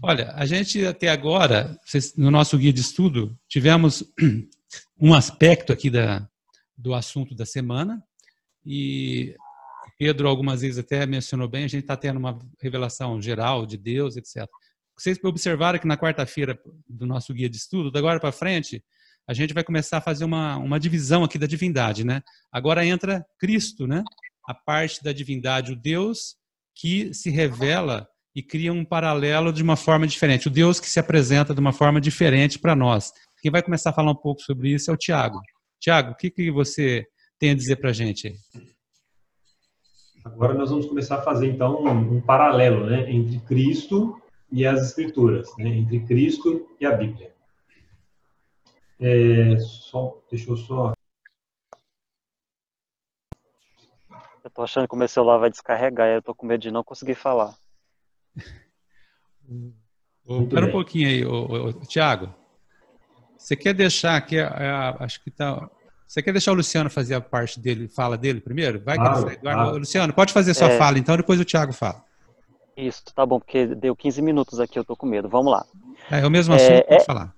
[0.00, 1.76] Olha, a gente até agora,
[2.16, 4.04] no nosso guia de estudo, tivemos
[5.00, 6.30] um aspecto aqui da,
[6.78, 8.00] do assunto da semana
[8.64, 9.34] e
[9.98, 14.16] Pedro algumas vezes até mencionou bem, a gente está tendo uma revelação geral de Deus,
[14.16, 14.48] etc.
[14.96, 16.56] Vocês observaram que na quarta-feira
[16.88, 18.80] do nosso guia de estudo, da agora para frente,
[19.26, 22.22] a gente vai começar a fazer uma, uma divisão aqui da divindade, né?
[22.50, 24.02] Agora entra Cristo, né?
[24.46, 26.36] A parte da divindade, o Deus
[26.74, 30.48] que se revela e cria um paralelo de uma forma diferente.
[30.48, 33.12] O Deus que se apresenta de uma forma diferente para nós.
[33.40, 35.40] Quem vai começar a falar um pouco sobre isso é o Tiago.
[35.80, 37.04] Tiago, o que, que você
[37.38, 38.34] tem a dizer para a gente?
[40.24, 45.48] Agora nós vamos começar a fazer então um, paralelo né, entre Cristo e as Escrituras,
[45.58, 47.31] né, entre Cristo e a Bíblia.
[49.04, 50.92] É, só, deixa eu só.
[54.44, 56.84] Eu tô achando que o meu celular vai descarregar, eu tô com medo de não
[56.84, 57.54] conseguir falar.
[60.24, 62.32] Espera um pouquinho aí, ô, ô, Tiago.
[63.36, 64.46] Você quer deixar aqui, é,
[65.00, 65.68] acho que tá.
[66.06, 68.80] Você quer deixar o Luciano fazer a parte dele, fala dele primeiro?
[68.84, 69.78] Vai, claro, Eduardo.
[69.78, 70.78] Luciano, pode fazer sua é...
[70.78, 72.04] fala, então depois o Thiago fala.
[72.76, 75.28] Isso, tá bom, porque deu 15 minutos aqui, eu tô com medo.
[75.28, 75.66] Vamos lá.
[76.08, 77.04] É, é o mesmo assunto, é, pode é...
[77.04, 77.34] falar.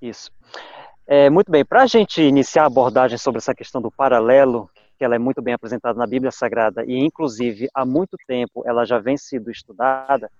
[0.00, 0.30] Isso.
[1.06, 5.04] É, muito bem, para a gente iniciar a abordagem sobre essa questão do paralelo, que
[5.04, 8.98] ela é muito bem apresentada na Bíblia Sagrada e, inclusive, há muito tempo ela já
[8.98, 10.30] vem sendo estudada,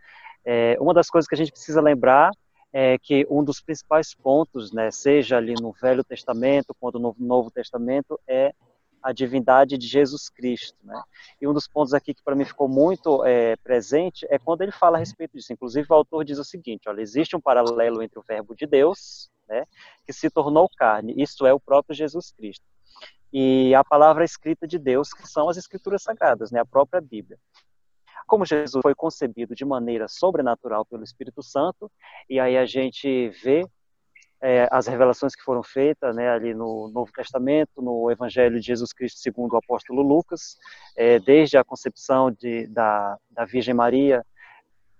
[0.45, 2.31] é, uma das coisas que a gente precisa lembrar
[2.73, 7.51] é que um dos principais pontos, né, seja ali no Velho Testamento quanto no Novo
[7.51, 8.53] Testamento, é
[9.03, 10.77] a divindade de Jesus Cristo.
[10.83, 11.01] Né?
[11.41, 14.73] E um dos pontos aqui que para mim ficou muito é, presente é quando ele
[14.73, 15.53] fala a respeito disso.
[15.53, 19.31] Inclusive, o autor diz o seguinte: olha, existe um paralelo entre o Verbo de Deus,
[19.49, 19.65] né,
[20.07, 22.65] que se tornou carne, isto é, o próprio Jesus Cristo,
[23.33, 27.39] e a palavra escrita de Deus, que são as Escrituras Sagradas, né, a própria Bíblia.
[28.27, 31.91] Como Jesus foi concebido de maneira sobrenatural pelo Espírito Santo,
[32.29, 33.67] e aí a gente vê
[34.41, 38.93] é, as revelações que foram feitas né, ali no Novo Testamento, no Evangelho de Jesus
[38.93, 40.57] Cristo segundo o apóstolo Lucas,
[40.97, 44.25] é, desde a concepção de, da, da Virgem Maria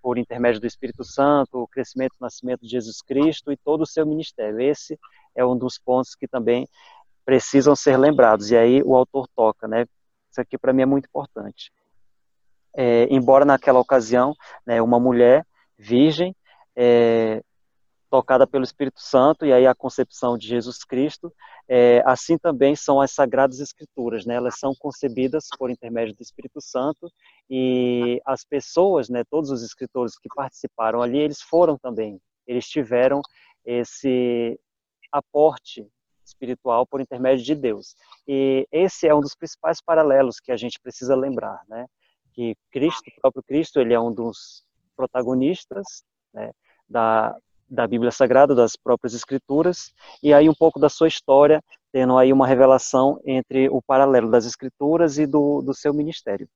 [0.05, 3.87] por intermédio do Espírito Santo, o crescimento e nascimento de Jesus Cristo e todo o
[3.87, 4.61] seu ministério.
[4.61, 5.01] Esse
[5.35, 6.69] é um dos pontos que também
[7.25, 8.51] precisam ser lembrados.
[8.51, 9.87] E aí o autor toca, né?
[10.31, 11.73] Isso aqui para mim é muito importante
[12.75, 14.35] é, embora naquela ocasião,
[14.67, 15.47] né, uma mulher
[15.79, 16.35] virgem,
[16.77, 17.43] é,
[18.15, 21.35] tocada pelo Espírito Santo, e aí a concepção de Jesus Cristo,
[21.67, 26.61] é, assim também são as Sagradas Escrituras, né, elas são concebidas por intermédio do Espírito
[26.61, 27.11] Santo,
[27.51, 33.21] e as pessoas, né, todos os escritores que participaram ali, eles foram também, eles tiveram
[33.65, 34.57] esse
[35.11, 35.85] aporte
[36.25, 37.97] espiritual por intermédio de Deus.
[38.29, 41.85] E esse é um dos principais paralelos que a gente precisa lembrar, né?
[42.33, 44.65] que Cristo, o próprio Cristo, ele é um dos
[44.95, 46.53] protagonistas né,
[46.89, 47.37] da,
[47.69, 49.93] da Bíblia Sagrada, das próprias Escrituras,
[50.23, 51.63] e aí um pouco da sua história,
[51.93, 56.49] tendo aí uma revelação entre o paralelo das Escrituras e do, do seu ministério.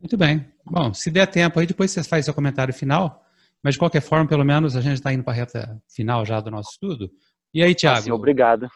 [0.00, 0.46] Muito bem.
[0.64, 3.24] Bom, se der tempo aí, depois você faz seu comentário final,
[3.62, 6.40] mas de qualquer forma, pelo menos a gente está indo para a reta final já
[6.40, 7.10] do nosso estudo.
[7.52, 7.98] E aí, Tiago?
[7.98, 8.64] Assim, obrigado.
[8.66, 8.70] O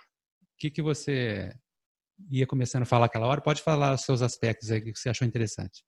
[0.59, 1.53] que, que você
[2.31, 5.27] ia começando a falar aquela hora, pode falar os seus aspectos aí que você achou
[5.27, 5.85] interessante.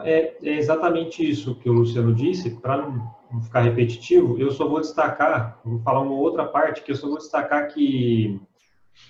[0.00, 2.50] É, é exatamente isso que o Luciano disse.
[2.60, 2.88] Para
[3.32, 7.08] não ficar repetitivo, eu só vou destacar, vou falar uma outra parte, que eu só
[7.08, 8.40] vou destacar que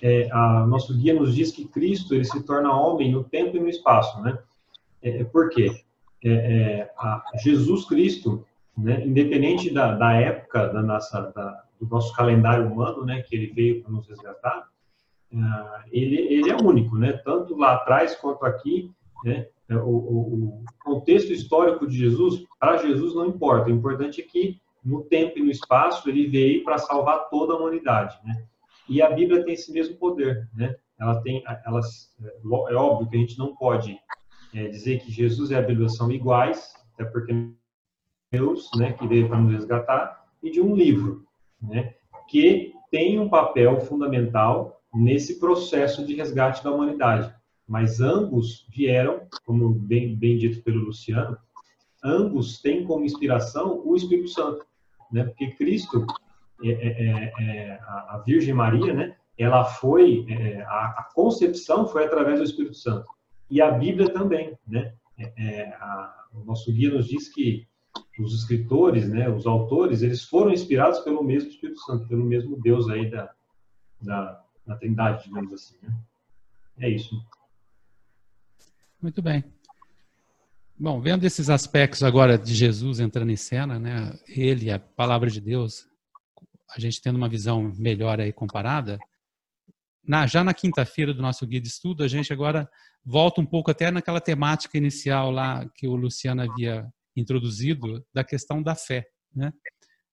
[0.01, 3.61] é, a, nosso guia nos diz que Cristo ele se torna homem no tempo e
[3.61, 4.39] no espaço, né?
[5.03, 5.83] É, é por quê?
[6.25, 6.91] É, é,
[7.43, 8.45] Jesus Cristo,
[8.79, 13.49] né, independente da, da época da nossa, da, do nosso calendário humano, né, que ele
[13.49, 14.69] veio para nos resgatar,
[15.33, 17.13] uh, ele, ele é único, né?
[17.25, 18.93] Tanto lá atrás quanto aqui,
[19.25, 19.49] né?
[19.77, 23.69] O, o, o contexto histórico de Jesus, para Jesus não importa.
[23.69, 27.57] O importante é que no tempo e no espaço ele veio para salvar toda a
[27.57, 28.45] humanidade, né?
[28.89, 30.75] E a Bíblia tem esse mesmo poder, né?
[31.01, 32.15] Ela tem, elas,
[32.71, 33.99] é óbvio que a gente não pode
[34.55, 37.33] é, dizer que Jesus e a Bíblia são iguais, até porque
[38.31, 41.25] Deus, né, que veio para nos resgatar, e de um livro,
[41.61, 41.95] né,
[42.29, 47.35] que tem um papel fundamental nesse processo de resgate da humanidade.
[47.73, 51.39] Mas ambos vieram, como bem, bem dito pelo Luciano,
[52.05, 54.67] ambos têm como inspiração o Espírito Santo,
[55.11, 55.25] né?
[55.25, 56.07] Porque Cristo,
[56.63, 59.17] é, é, é, é a Virgem Maria, né?
[59.39, 63.07] Ela foi é, a, a, concepção foi através do Espírito Santo
[63.49, 64.93] e a Bíblia também, né?
[65.19, 67.67] É, a, o nosso guia nos diz que
[68.19, 72.87] os escritores, né, os autores, eles foram inspirados pelo mesmo Espírito Santo, pelo mesmo Deus
[72.91, 73.33] aí da,
[73.99, 75.77] da, da Trindade, digamos assim.
[75.83, 75.95] Né?
[76.79, 77.17] É isso.
[79.03, 79.43] Muito bem.
[80.79, 85.41] Bom, vendo esses aspectos agora de Jesus entrando em cena, né, ele, a palavra de
[85.41, 85.85] Deus,
[86.71, 88.99] a gente tendo uma visão melhor aí comparada,
[90.07, 92.69] na, já na quinta-feira do nosso guia de estudo, a gente agora
[93.05, 96.87] volta um pouco até naquela temática inicial lá que o Luciano havia
[97.17, 99.53] introduzido da questão da fé, né?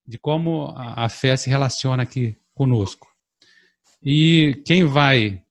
[0.06, 3.08] de como a, a fé se relaciona aqui conosco.
[4.02, 5.44] E quem vai.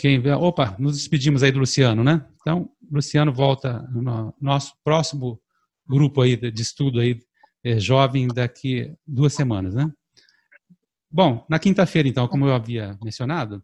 [0.00, 2.26] Quem, opa, nos despedimos aí do Luciano, né?
[2.40, 5.38] Então, Luciano volta no nosso próximo
[5.86, 7.20] grupo aí de estudo aí,
[7.62, 9.92] é, jovem, daqui duas semanas, né?
[11.10, 13.62] Bom, na quinta-feira, então, como eu havia mencionado,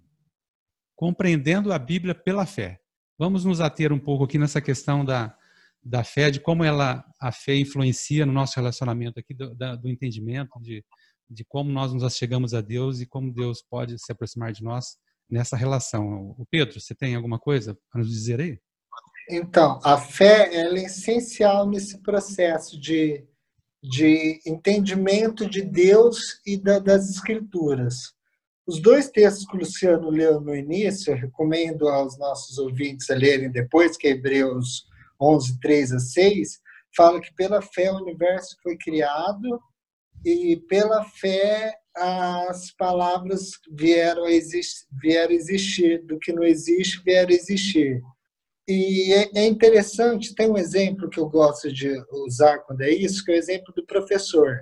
[0.95, 2.81] compreendendo a Bíblia pela fé.
[3.19, 5.35] Vamos nos ater um pouco aqui nessa questão da,
[5.83, 9.89] da fé, de como ela, a fé influencia no nosso relacionamento aqui, do, da, do
[9.89, 10.85] entendimento de,
[11.31, 14.99] de como nós nos chegamos a Deus e como Deus pode se aproximar de nós
[15.31, 16.35] nessa relação.
[16.39, 18.59] O Pedro, você tem alguma coisa para nos dizer aí?
[19.29, 23.25] Então, a fé é essencial nesse processo de,
[23.83, 28.15] de entendimento de Deus e da, das Escrituras.
[28.67, 33.15] Os dois textos que o Luciano leu no início, eu recomendo aos nossos ouvintes a
[33.15, 34.87] lerem depois, que é Hebreus
[35.21, 36.61] 11, 3 a 6,
[36.97, 39.61] fala que pela fé o universo foi criado
[40.27, 47.01] e pela fé as palavras vieram a existir, vieram a existir do que não existe
[47.05, 48.03] vieram a existir.
[48.69, 53.25] E é, é interessante, tem um exemplo que eu gosto de usar quando é isso,
[53.25, 54.59] que é o exemplo do professor.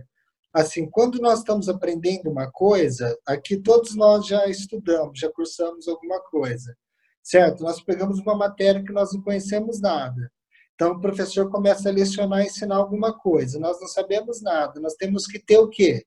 [0.52, 6.20] Assim, quando nós estamos aprendendo uma coisa, aqui todos nós já estudamos, já cursamos alguma
[6.24, 6.76] coisa,
[7.22, 7.62] certo?
[7.62, 10.30] Nós pegamos uma matéria que nós não conhecemos nada.
[10.74, 13.58] Então, o professor começa a lecionar ensinar alguma coisa.
[13.60, 14.80] Nós não sabemos nada.
[14.80, 16.04] Nós temos que ter o quê?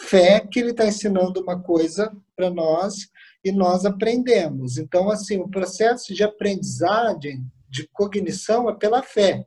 [0.00, 3.08] Fé que ele está ensinando uma coisa para nós
[3.44, 4.78] e nós aprendemos.
[4.78, 9.44] Então, assim, o processo de aprendizagem, de cognição, é pela fé.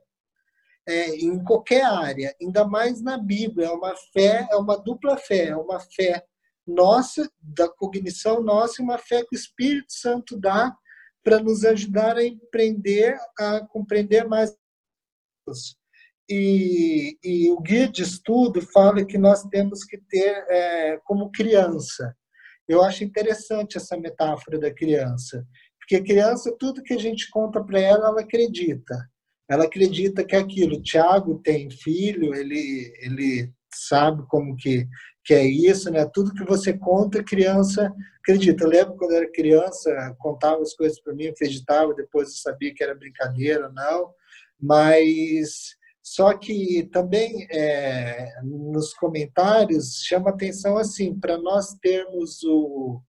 [0.88, 5.50] É, em qualquer área, ainda mais na Bíblia, é uma fé, é uma dupla fé,
[5.50, 6.24] é uma fé
[6.68, 10.76] nossa, da cognição nossa, e uma fé que o Espírito Santo dá
[11.24, 14.56] para nos ajudar a empreender, a compreender mais.
[16.30, 22.16] E, e, o guia de estudo fala que nós temos que ter é, como criança.
[22.68, 25.46] Eu acho interessante essa metáfora da criança,
[25.80, 29.10] porque a criança, tudo que a gente conta para ela, ela acredita.
[29.50, 30.82] Ela acredita que é aquilo.
[30.82, 34.88] Tiago tem filho, ele, ele sabe como que
[35.24, 36.06] que é isso, né?
[36.06, 38.64] Tudo que você conta, criança acredita.
[38.64, 42.84] Eu lembro quando era criança, contava as coisas para mim, acreditava, depois eu sabia que
[42.84, 44.14] era brincadeira, não.
[44.60, 53.02] Mas só que também é, nos comentários chama atenção assim, para nós termos o,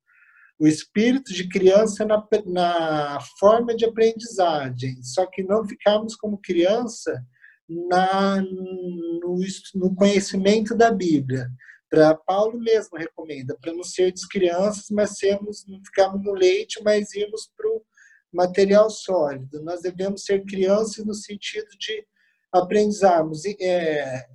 [0.59, 7.25] o espírito de criança na, na forma de aprendizagem, só que não ficarmos como criança
[7.69, 9.39] na, no,
[9.75, 11.49] no conhecimento da Bíblia.
[11.93, 17.13] Para Paulo mesmo recomenda, para não sermos crianças, mas sermos, não ficarmos no leite, mas
[17.13, 17.85] irmos para o
[18.33, 19.63] material sólido.
[19.63, 22.07] Nós devemos ser crianças no sentido de
[22.51, 24.27] aprendizarmos, é,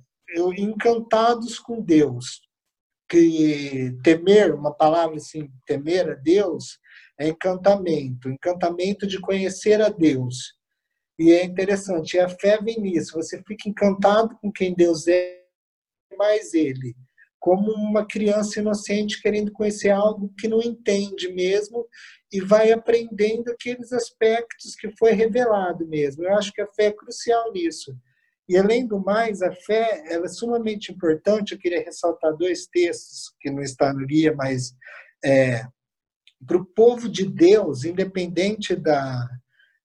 [0.56, 2.42] encantados com Deus.
[3.08, 6.78] Que temer, uma palavra assim, temer a Deus,
[7.18, 10.54] é encantamento, encantamento de conhecer a Deus.
[11.18, 15.42] E é interessante, a fé vem nisso, você fica encantado com quem Deus é,
[16.16, 16.94] mais Ele.
[17.38, 21.86] Como uma criança inocente querendo conhecer algo que não entende mesmo
[22.32, 26.24] e vai aprendendo aqueles aspectos que foi revelado mesmo.
[26.24, 27.96] Eu acho que a fé é crucial nisso.
[28.48, 31.52] E além do mais, a fé ela é sumamente importante.
[31.52, 34.74] Eu queria ressaltar dois textos que não está no guia, mas
[35.24, 35.66] é,
[36.46, 39.28] para o povo de Deus, independente da,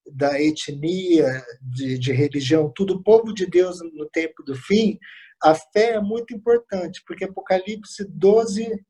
[0.06, 4.98] da etnia, de, de religião, tudo, o povo de Deus no tempo do fim,
[5.44, 8.86] a fé é muito importante, porque Apocalipse 12,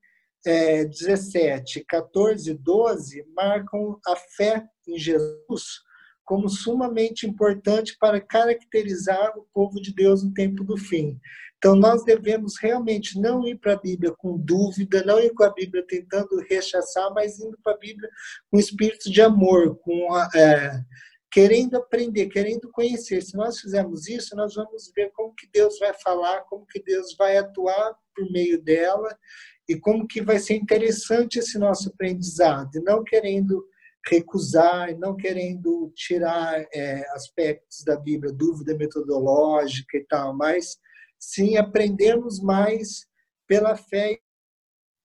[0.46, 5.82] é, 17, 14, 12 marcam a fé em Jesus
[6.26, 11.20] como sumamente importante para caracterizar o povo de Deus no tempo do fim.
[11.58, 15.54] Então, nós devemos realmente não ir para a Bíblia com dúvida, não ir com a
[15.54, 18.10] Bíblia tentando rechaçar, mas indo para a Bíblia
[18.50, 20.82] com espírito de amor, com a, é,
[21.34, 23.24] querendo aprender, querendo conhecer.
[23.24, 27.16] Se nós fizermos isso, nós vamos ver como que Deus vai falar, como que Deus
[27.18, 29.18] vai atuar por meio dela
[29.68, 33.66] e como que vai ser interessante esse nosso aprendizado, e não querendo
[34.06, 40.78] recusar, não querendo tirar é, aspectos da Bíblia, dúvida metodológica e tal, mas
[41.18, 43.08] sim aprendermos mais
[43.48, 44.20] pela fé,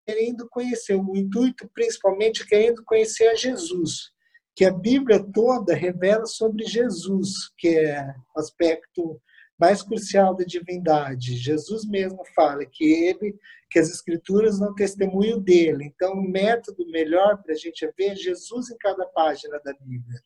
[0.04, 4.12] querendo conhecer, o intuito principalmente querendo conhecer a Jesus,
[4.58, 9.22] que a Bíblia toda revela sobre Jesus, que é o aspecto
[9.56, 11.36] mais crucial da divindade.
[11.36, 13.38] Jesus mesmo fala que ele,
[13.70, 15.84] que as escrituras não testemunham dele.
[15.84, 20.20] Então, o método melhor para a gente é ver Jesus em cada página da Bíblia.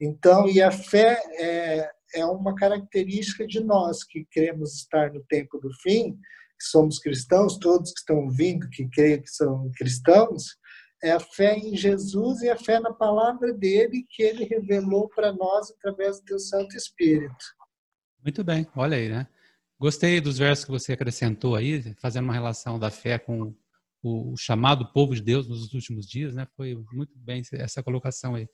[0.00, 5.60] Então, e a fé é, é uma característica de nós que queremos estar no tempo
[5.60, 6.14] do fim,
[6.58, 10.56] que somos cristãos, todos que estão ouvindo, que creem que são cristãos,
[11.02, 15.32] é a fé em Jesus e a fé na palavra dele que ele revelou para
[15.32, 17.44] nós através do seu Santo Espírito.
[18.22, 19.26] Muito bem, olha aí, né?
[19.78, 23.52] Gostei dos versos que você acrescentou aí, fazendo uma relação da fé com
[24.00, 26.46] o chamado povo de Deus nos últimos dias, né?
[26.56, 28.48] Foi muito bem essa colocação aí.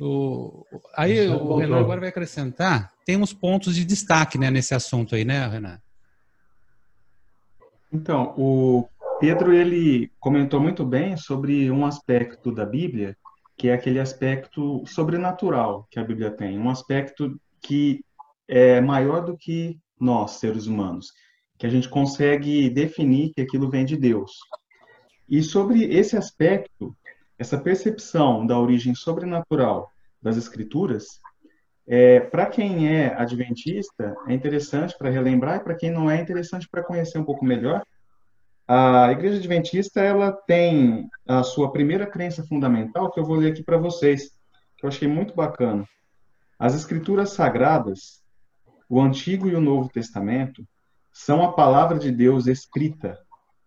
[0.00, 0.64] O,
[0.94, 5.24] aí o Renan agora vai acrescentar, tem uns pontos de destaque né, nesse assunto aí,
[5.24, 5.80] né, Renan?
[7.92, 8.86] Então, o
[9.20, 13.16] Pedro ele comentou muito bem sobre um aspecto da Bíblia,
[13.56, 18.04] que é aquele aspecto sobrenatural que a Bíblia tem, um aspecto que
[18.46, 21.12] é maior do que nós, seres humanos,
[21.58, 24.30] que a gente consegue definir que aquilo vem de Deus.
[25.28, 26.96] E sobre esse aspecto,
[27.36, 29.90] essa percepção da origem sobrenatural
[30.22, 31.20] das Escrituras,
[31.88, 36.22] é, para quem é adventista, é interessante para relembrar, e para quem não é, é
[36.22, 37.82] interessante para conhecer um pouco melhor.
[38.68, 43.62] A Igreja Adventista ela tem a sua primeira crença fundamental, que eu vou ler aqui
[43.62, 44.30] para vocês,
[44.76, 45.88] que eu achei muito bacana.
[46.58, 48.22] As Escrituras Sagradas
[48.90, 50.66] o Antigo e o Novo Testamento
[51.12, 53.18] são a palavra de Deus escrita,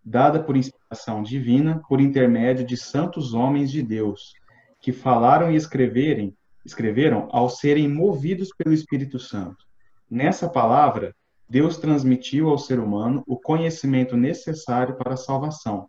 [0.04, 4.34] dada por inspiração divina por intermédio de santos homens de Deus,
[4.80, 6.36] que falaram e escreverem,
[6.66, 9.64] escreveram ao serem movidos pelo Espírito Santo.
[10.10, 11.16] Nessa palavra,
[11.52, 15.86] Deus transmitiu ao ser humano o conhecimento necessário para a salvação.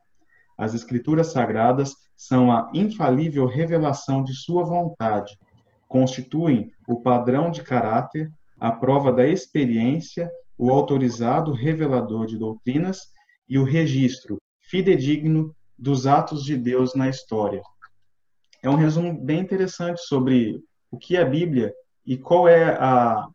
[0.59, 5.39] As Escrituras Sagradas são a infalível revelação de Sua vontade,
[5.87, 12.99] constituem o padrão de caráter a prova da experiência, o autorizado revelador de doutrinas
[13.49, 17.63] e o registro fidedigno dos atos de Deus na história.
[18.65, 20.61] É um resumo bem interessante sobre
[20.91, 21.73] o que é a Bíblia
[22.05, 23.29] e qual é a,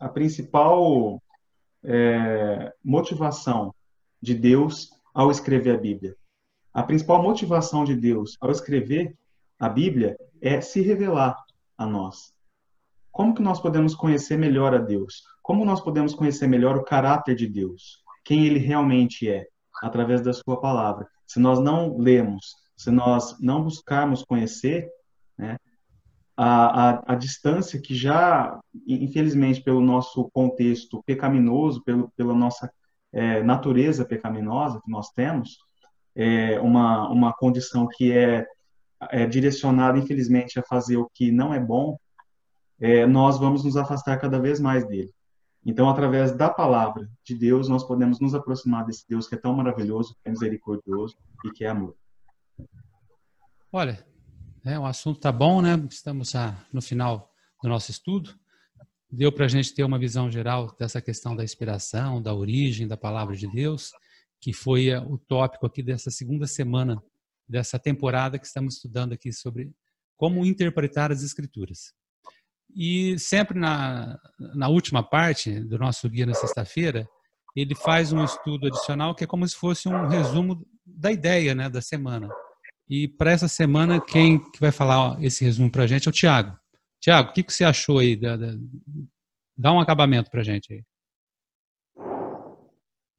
[0.00, 1.20] a principal
[1.84, 3.74] é, motivação
[4.20, 6.16] de Deus ao escrever a Bíblia.
[6.72, 9.16] A principal motivação de Deus ao escrever
[9.58, 11.36] a Bíblia é se revelar
[11.76, 12.32] a nós.
[13.10, 15.24] Como que nós podemos conhecer melhor a Deus?
[15.42, 18.02] Como nós podemos conhecer melhor o caráter de Deus?
[18.24, 19.46] Quem ele realmente é?
[19.82, 21.08] Através da sua palavra.
[21.26, 24.88] Se nós não lemos, se nós não buscarmos conhecer,
[25.36, 25.56] né,
[26.42, 32.72] a, a, a, distância que já, infelizmente, pelo nosso contexto pecaminoso, pelo, pela nossa
[33.12, 35.58] é, natureza pecaminosa que nós temos,
[36.16, 38.46] é uma, uma condição que é,
[39.10, 41.98] é direcionada, infelizmente, a fazer o que não é bom,
[42.80, 45.12] é, nós vamos nos afastar cada vez mais dele.
[45.62, 49.52] Então, através da palavra de Deus, nós podemos nos aproximar desse Deus que é tão
[49.52, 51.94] maravilhoso, que é misericordioso e que é amor.
[53.70, 54.02] Olha,
[54.64, 55.74] é, o assunto está bom, né?
[55.90, 56.32] Estamos
[56.72, 57.30] no final
[57.62, 58.34] do nosso estudo.
[59.10, 62.96] Deu para a gente ter uma visão geral dessa questão da inspiração, da origem da
[62.96, 63.90] palavra de Deus,
[64.40, 67.02] que foi é, o tópico aqui dessa segunda semana
[67.48, 69.72] dessa temporada que estamos estudando aqui sobre
[70.16, 71.92] como interpretar as escrituras.
[72.76, 74.16] E sempre na,
[74.54, 77.08] na última parte do nosso guia na sexta-feira,
[77.56, 81.68] ele faz um estudo adicional que é como se fosse um resumo da ideia né,
[81.68, 82.28] da semana.
[82.90, 86.12] E para essa semana, quem que vai falar esse resumo para a gente é o
[86.12, 86.58] Tiago.
[86.98, 88.16] Tiago, o que, que você achou aí?
[88.16, 88.48] Da, da,
[89.56, 90.82] dá um acabamento para a gente aí.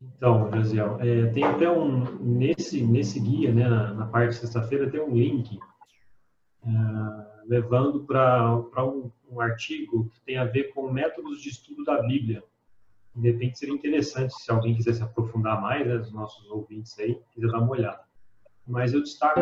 [0.02, 4.92] Então, Josiel, é, tem até um, nesse, nesse guia, né, na, na parte de sexta-feira,
[4.92, 5.58] tem um link
[6.66, 6.70] é,
[7.48, 12.44] levando para um, um artigo que tem a ver com métodos de estudo da Bíblia.
[13.16, 17.18] De repente seria interessante, se alguém quiser se aprofundar mais, né, os nossos ouvintes aí,
[17.34, 18.11] quiser dar uma olhada.
[18.68, 19.40] Mas eu destaco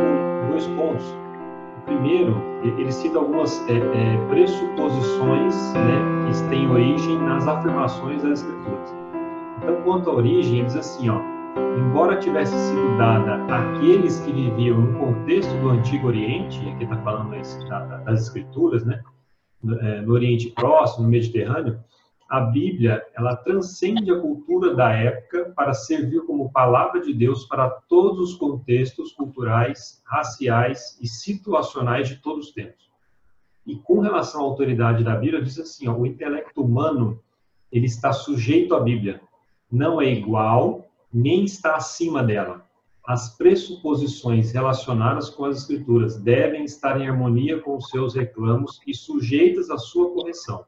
[0.49, 1.05] dois pontos.
[1.77, 8.41] O primeiro, ele cita algumas é, é, pressuposições né, que têm origem nas afirmações das
[8.41, 8.95] Escrituras.
[9.57, 11.19] Então, quanto à origem, ele diz assim, ó,
[11.77, 17.35] embora tivesse sido dada àqueles que viviam no contexto do Antigo Oriente, aqui está falando
[17.35, 19.01] esse, das Escrituras, né,
[19.81, 21.79] é, no Oriente Próximo, no Mediterrâneo,
[22.29, 27.67] a Bíblia ela transcende a cultura da época para servir como palavra de Deus para
[27.67, 32.87] todos os contextos culturais, raciais e situacionais de todos os tempos.
[33.65, 37.19] E com relação à autoridade da Bíblia, diz assim: ó, o intelecto humano
[37.71, 39.21] ele está sujeito à Bíblia,
[39.71, 42.63] não é igual nem está acima dela.
[43.03, 48.93] As pressuposições relacionadas com as Escrituras devem estar em harmonia com os seus reclamos e
[48.93, 50.63] sujeitas à sua correção.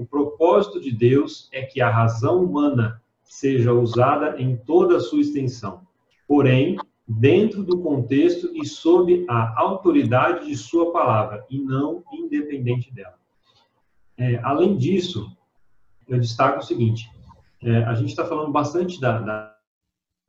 [0.00, 5.20] O propósito de Deus é que a razão humana seja usada em toda a sua
[5.20, 5.86] extensão,
[6.26, 13.18] porém, dentro do contexto e sob a autoridade de sua palavra, e não independente dela.
[14.16, 15.36] É, além disso,
[16.08, 17.10] eu destaco o seguinte:
[17.62, 19.54] é, a gente está falando bastante da, da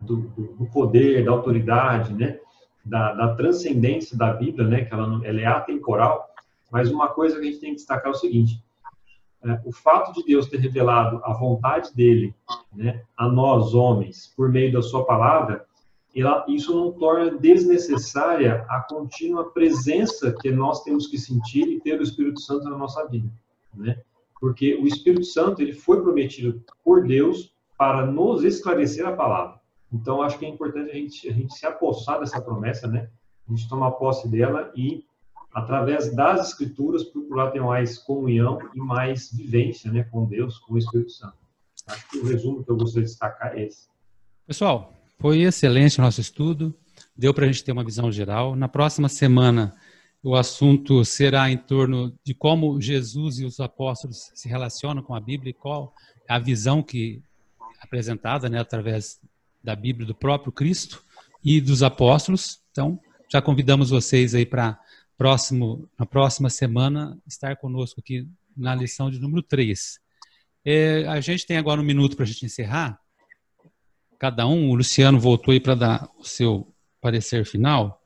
[0.02, 2.42] do, do, poder, da autoridade, né?
[2.84, 4.84] Da, da, transcendência da Bíblia, né?
[4.84, 6.28] Que ela, ela é atemporal.
[6.70, 8.62] Mas uma coisa que a gente tem que destacar é o seguinte:
[9.66, 12.34] o fato de Deus ter revelado a vontade dele,
[12.72, 15.66] né, a nós homens por meio da Sua palavra,
[16.16, 22.00] ela, isso não torna desnecessária a contínua presença que nós temos que sentir e ter
[22.00, 23.32] o Espírito Santo na nossa vida,
[23.74, 24.02] né?
[24.40, 29.62] Porque o Espírito Santo ele foi prometido por Deus para nos esclarecer a palavra.
[29.92, 33.10] Então, acho que é importante a gente, a gente se apossar dessa promessa, né?
[33.48, 35.06] A gente tomar posse dela e,
[35.54, 40.78] através das Escrituras, procurar ter mais comunhão e mais vivência né, com Deus, com o
[40.78, 41.38] Espírito Santo.
[41.88, 43.90] Acho que o resumo que eu gostaria de destacar é esse.
[44.46, 46.74] Pessoal, foi excelente o nosso estudo.
[47.16, 48.56] Deu para a gente ter uma visão geral.
[48.56, 49.76] Na próxima semana,
[50.24, 55.20] o assunto será em torno de como Jesus e os apóstolos se relacionam com a
[55.20, 55.94] Bíblia e qual
[56.28, 57.22] a visão que
[57.60, 59.20] é apresentada né, através
[59.64, 61.04] da Bíblia do próprio Cristo
[61.44, 62.62] e dos apóstolos.
[62.72, 63.00] Então,
[63.30, 64.80] já convidamos vocês aí para
[65.22, 70.00] próximo na próxima semana estar conosco aqui na lição de número 3.
[70.66, 73.00] É, a gente tem agora um minuto para a gente encerrar.
[74.18, 78.02] Cada um, o Luciano voltou aí para dar o seu parecer final.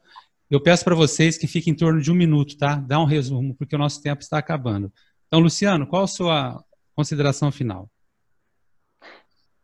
[0.51, 2.75] Eu peço para vocês que fiquem em torno de um minuto, tá?
[2.75, 4.91] Dá um resumo, porque o nosso tempo está acabando.
[5.27, 6.61] Então, Luciano, qual a sua
[6.93, 7.89] consideração final?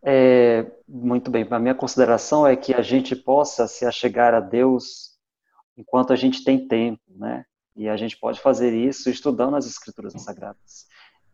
[0.02, 5.11] É, muito bem, a minha consideração é que a gente possa se achegar a Deus
[5.82, 7.44] enquanto a gente tem tempo, né?
[7.76, 10.86] E a gente pode fazer isso estudando as Escrituras Sagradas.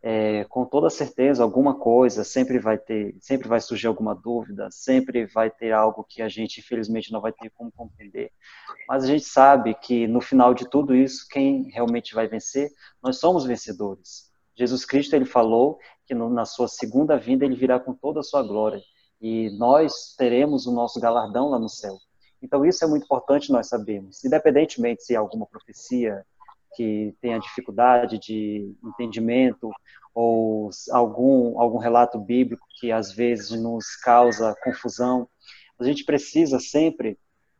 [0.01, 5.25] É, com toda certeza, alguma coisa sempre vai ter, sempre vai surgir alguma dúvida, sempre
[5.25, 8.31] vai ter algo que a gente, infelizmente, não vai ter como compreender.
[8.87, 12.69] Mas a gente sabe que no final de tudo isso, quem realmente vai vencer,
[13.03, 14.31] nós somos vencedores.
[14.55, 18.23] Jesus Cristo ele falou que no, na sua segunda vinda ele virá com toda a
[18.23, 18.81] sua glória
[19.19, 21.97] e nós teremos o nosso galardão lá no céu.
[22.41, 26.25] Então isso é muito importante nós sabermos, independentemente se há alguma profecia
[26.75, 29.71] que tenha dificuldade de entendimento
[30.13, 35.27] ou algum algum relato bíblico que às vezes nos causa confusão,
[35.79, 37.17] a gente precisa sempre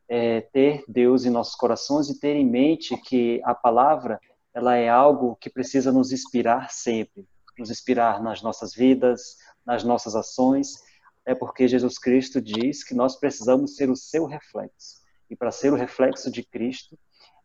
[0.08, 4.20] é, ter Deus em nossos corações e ter em mente que a palavra
[4.54, 7.26] ela é algo que precisa nos inspirar sempre,
[7.58, 10.82] nos inspirar nas nossas vidas, nas nossas ações,
[11.28, 14.96] é porque Jesus Cristo diz que nós precisamos ser o seu reflexo.
[15.28, 16.98] E para ser o reflexo de Cristo,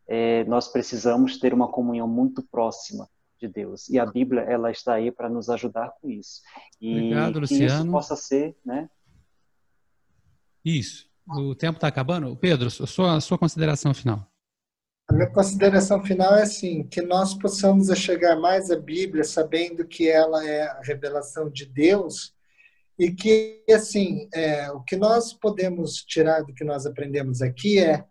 [0.08, 3.06] é, nós precisamos ter uma comunhão muito próxima
[3.38, 3.86] de Deus.
[3.90, 6.40] E a Bíblia ela está aí para nos ajudar com isso.
[6.80, 7.82] E Obrigado, que Luciano.
[7.82, 8.88] isso possa ser, né?
[10.64, 11.06] Isso.
[11.28, 12.34] O tempo está acabando.
[12.36, 14.26] Pedro, sua, sua consideração final.
[15.06, 20.08] A minha consideração final é assim, que nós possamos chegar mais à Bíblia sabendo que
[20.08, 22.33] ela é a revelação de Deus
[22.98, 28.04] e que, assim, é, o que nós podemos tirar do que nós aprendemos aqui é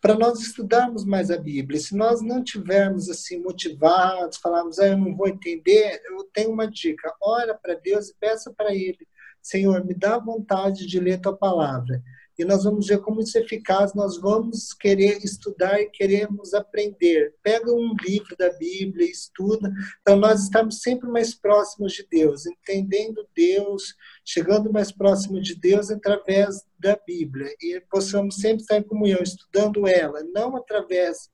[0.00, 1.78] para nós estudarmos mais a Bíblia.
[1.78, 6.70] Se nós não tivermos assim motivados, falarmos, ah, eu não vou entender, eu tenho uma
[6.70, 9.06] dica: ora para Deus e peça para Ele,
[9.42, 12.02] Senhor, me dá vontade de ler Tua palavra
[12.40, 17.34] e nós vamos ver como isso é eficaz, nós vamos querer estudar e queremos aprender.
[17.42, 19.70] Pega um livro da Bíblia, estuda,
[20.02, 25.90] para nós estarmos sempre mais próximos de Deus, entendendo Deus, chegando mais próximo de Deus
[25.90, 31.28] através da Bíblia, e possamos sempre estar em comunhão, estudando ela, não através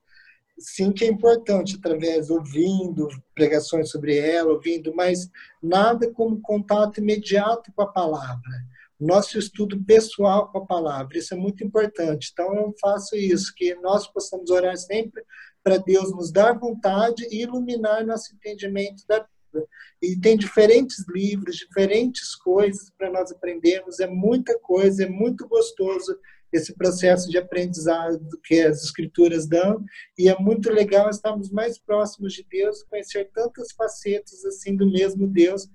[0.59, 5.31] sim que é importante através ouvindo pregações sobre ela, ouvindo, mas
[5.63, 8.67] nada como contato imediato com a palavra
[8.99, 11.19] nosso estudo pessoal com a palavra.
[11.19, 12.31] Isso é muito importante.
[12.33, 15.23] Então, eu faço isso, que nós possamos orar sempre
[15.63, 19.69] para Deus nos dar vontade e iluminar nosso entendimento da Bíblia.
[20.03, 24.01] E tem diferentes livros, diferentes coisas para nós aprendermos.
[24.01, 26.19] É muita coisa, é muito gostoso
[26.53, 29.85] esse processo de aprendizado que as escrituras dão
[30.17, 35.27] e é muito legal estarmos mais próximos de Deus, conhecer tantas facetas assim do mesmo
[35.27, 35.69] Deus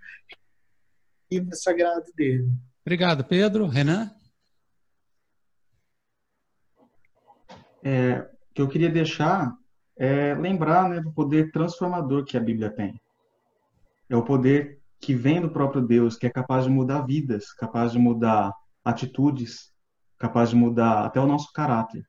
[1.30, 2.50] e o sagrado dele.
[2.84, 3.68] Obrigado, Pedro.
[3.68, 4.12] Renan?
[7.84, 9.56] É, que eu queria deixar
[9.98, 13.00] é lembrar né, do poder transformador que a Bíblia tem.
[14.10, 17.92] É o poder que vem do próprio Deus, que é capaz de mudar vidas, capaz
[17.92, 18.54] de mudar
[18.84, 19.72] atitudes,
[20.18, 22.04] capaz de mudar até o nosso caráter.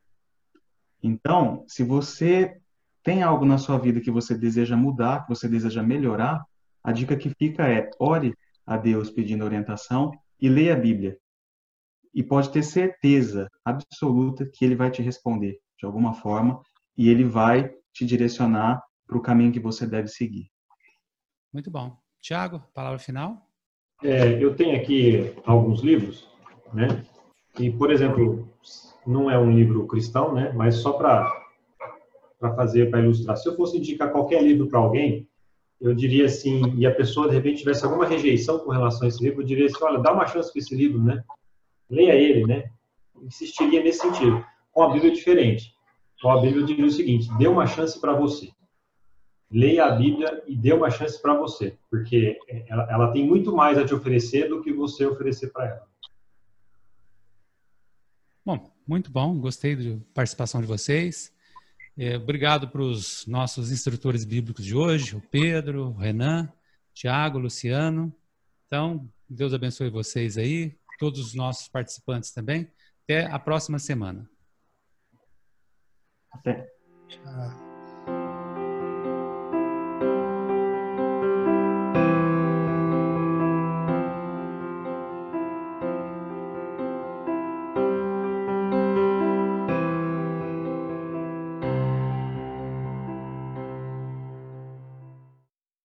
[1.03, 2.57] Então, se você
[3.03, 6.45] tem algo na sua vida que você deseja mudar, que você deseja melhorar,
[6.83, 8.35] a dica que fica é ore
[8.67, 10.13] a Deus pedindo orientação
[10.43, 11.17] e leia a Bíblia.
[12.13, 16.61] E pode ter certeza absoluta que ele vai te responder de alguma forma
[16.99, 20.51] e ele vai te direcionar para o caminho que você deve seguir.
[21.53, 21.97] Muito bom.
[22.21, 23.49] Tiago, palavra final?
[24.03, 26.29] É, eu tenho aqui alguns livros,
[26.73, 27.05] né?
[27.59, 28.49] E, por exemplo,
[29.07, 30.53] não é um livro cristão, né?
[30.53, 31.41] Mas só para
[32.39, 33.37] para fazer, para ilustrar.
[33.37, 35.29] Se eu fosse indicar qualquer livro para alguém,
[35.83, 39.21] eu diria assim, e a pessoa de repente tivesse alguma rejeição com relação a esse
[39.21, 41.25] livro, eu diria assim, olha, dá uma chance para esse livro, né?
[41.91, 42.71] Leia ele, né?
[43.21, 44.45] Insistiria nesse sentido.
[44.71, 45.75] Com a Bíblia é diferente.
[46.23, 48.53] Com a Bíblia eu diria o seguinte, dê uma chance para você.
[49.51, 53.77] Leia a Bíblia e dê uma chance para você, porque ela, ela tem muito mais
[53.77, 55.87] a te oferecer do que você oferecer para ela.
[58.47, 61.33] Bom, muito bom, gostei da participação de vocês.
[61.97, 66.51] É, obrigado para os nossos instrutores bíblicos de hoje, o Pedro, o Renan,
[66.95, 68.15] Tiago, Luciano.
[68.67, 72.71] Então, Deus abençoe vocês aí, todos os nossos participantes também.
[73.05, 74.29] Até a próxima semana.
[76.31, 76.67] Até.
[77.09, 77.72] Tchau.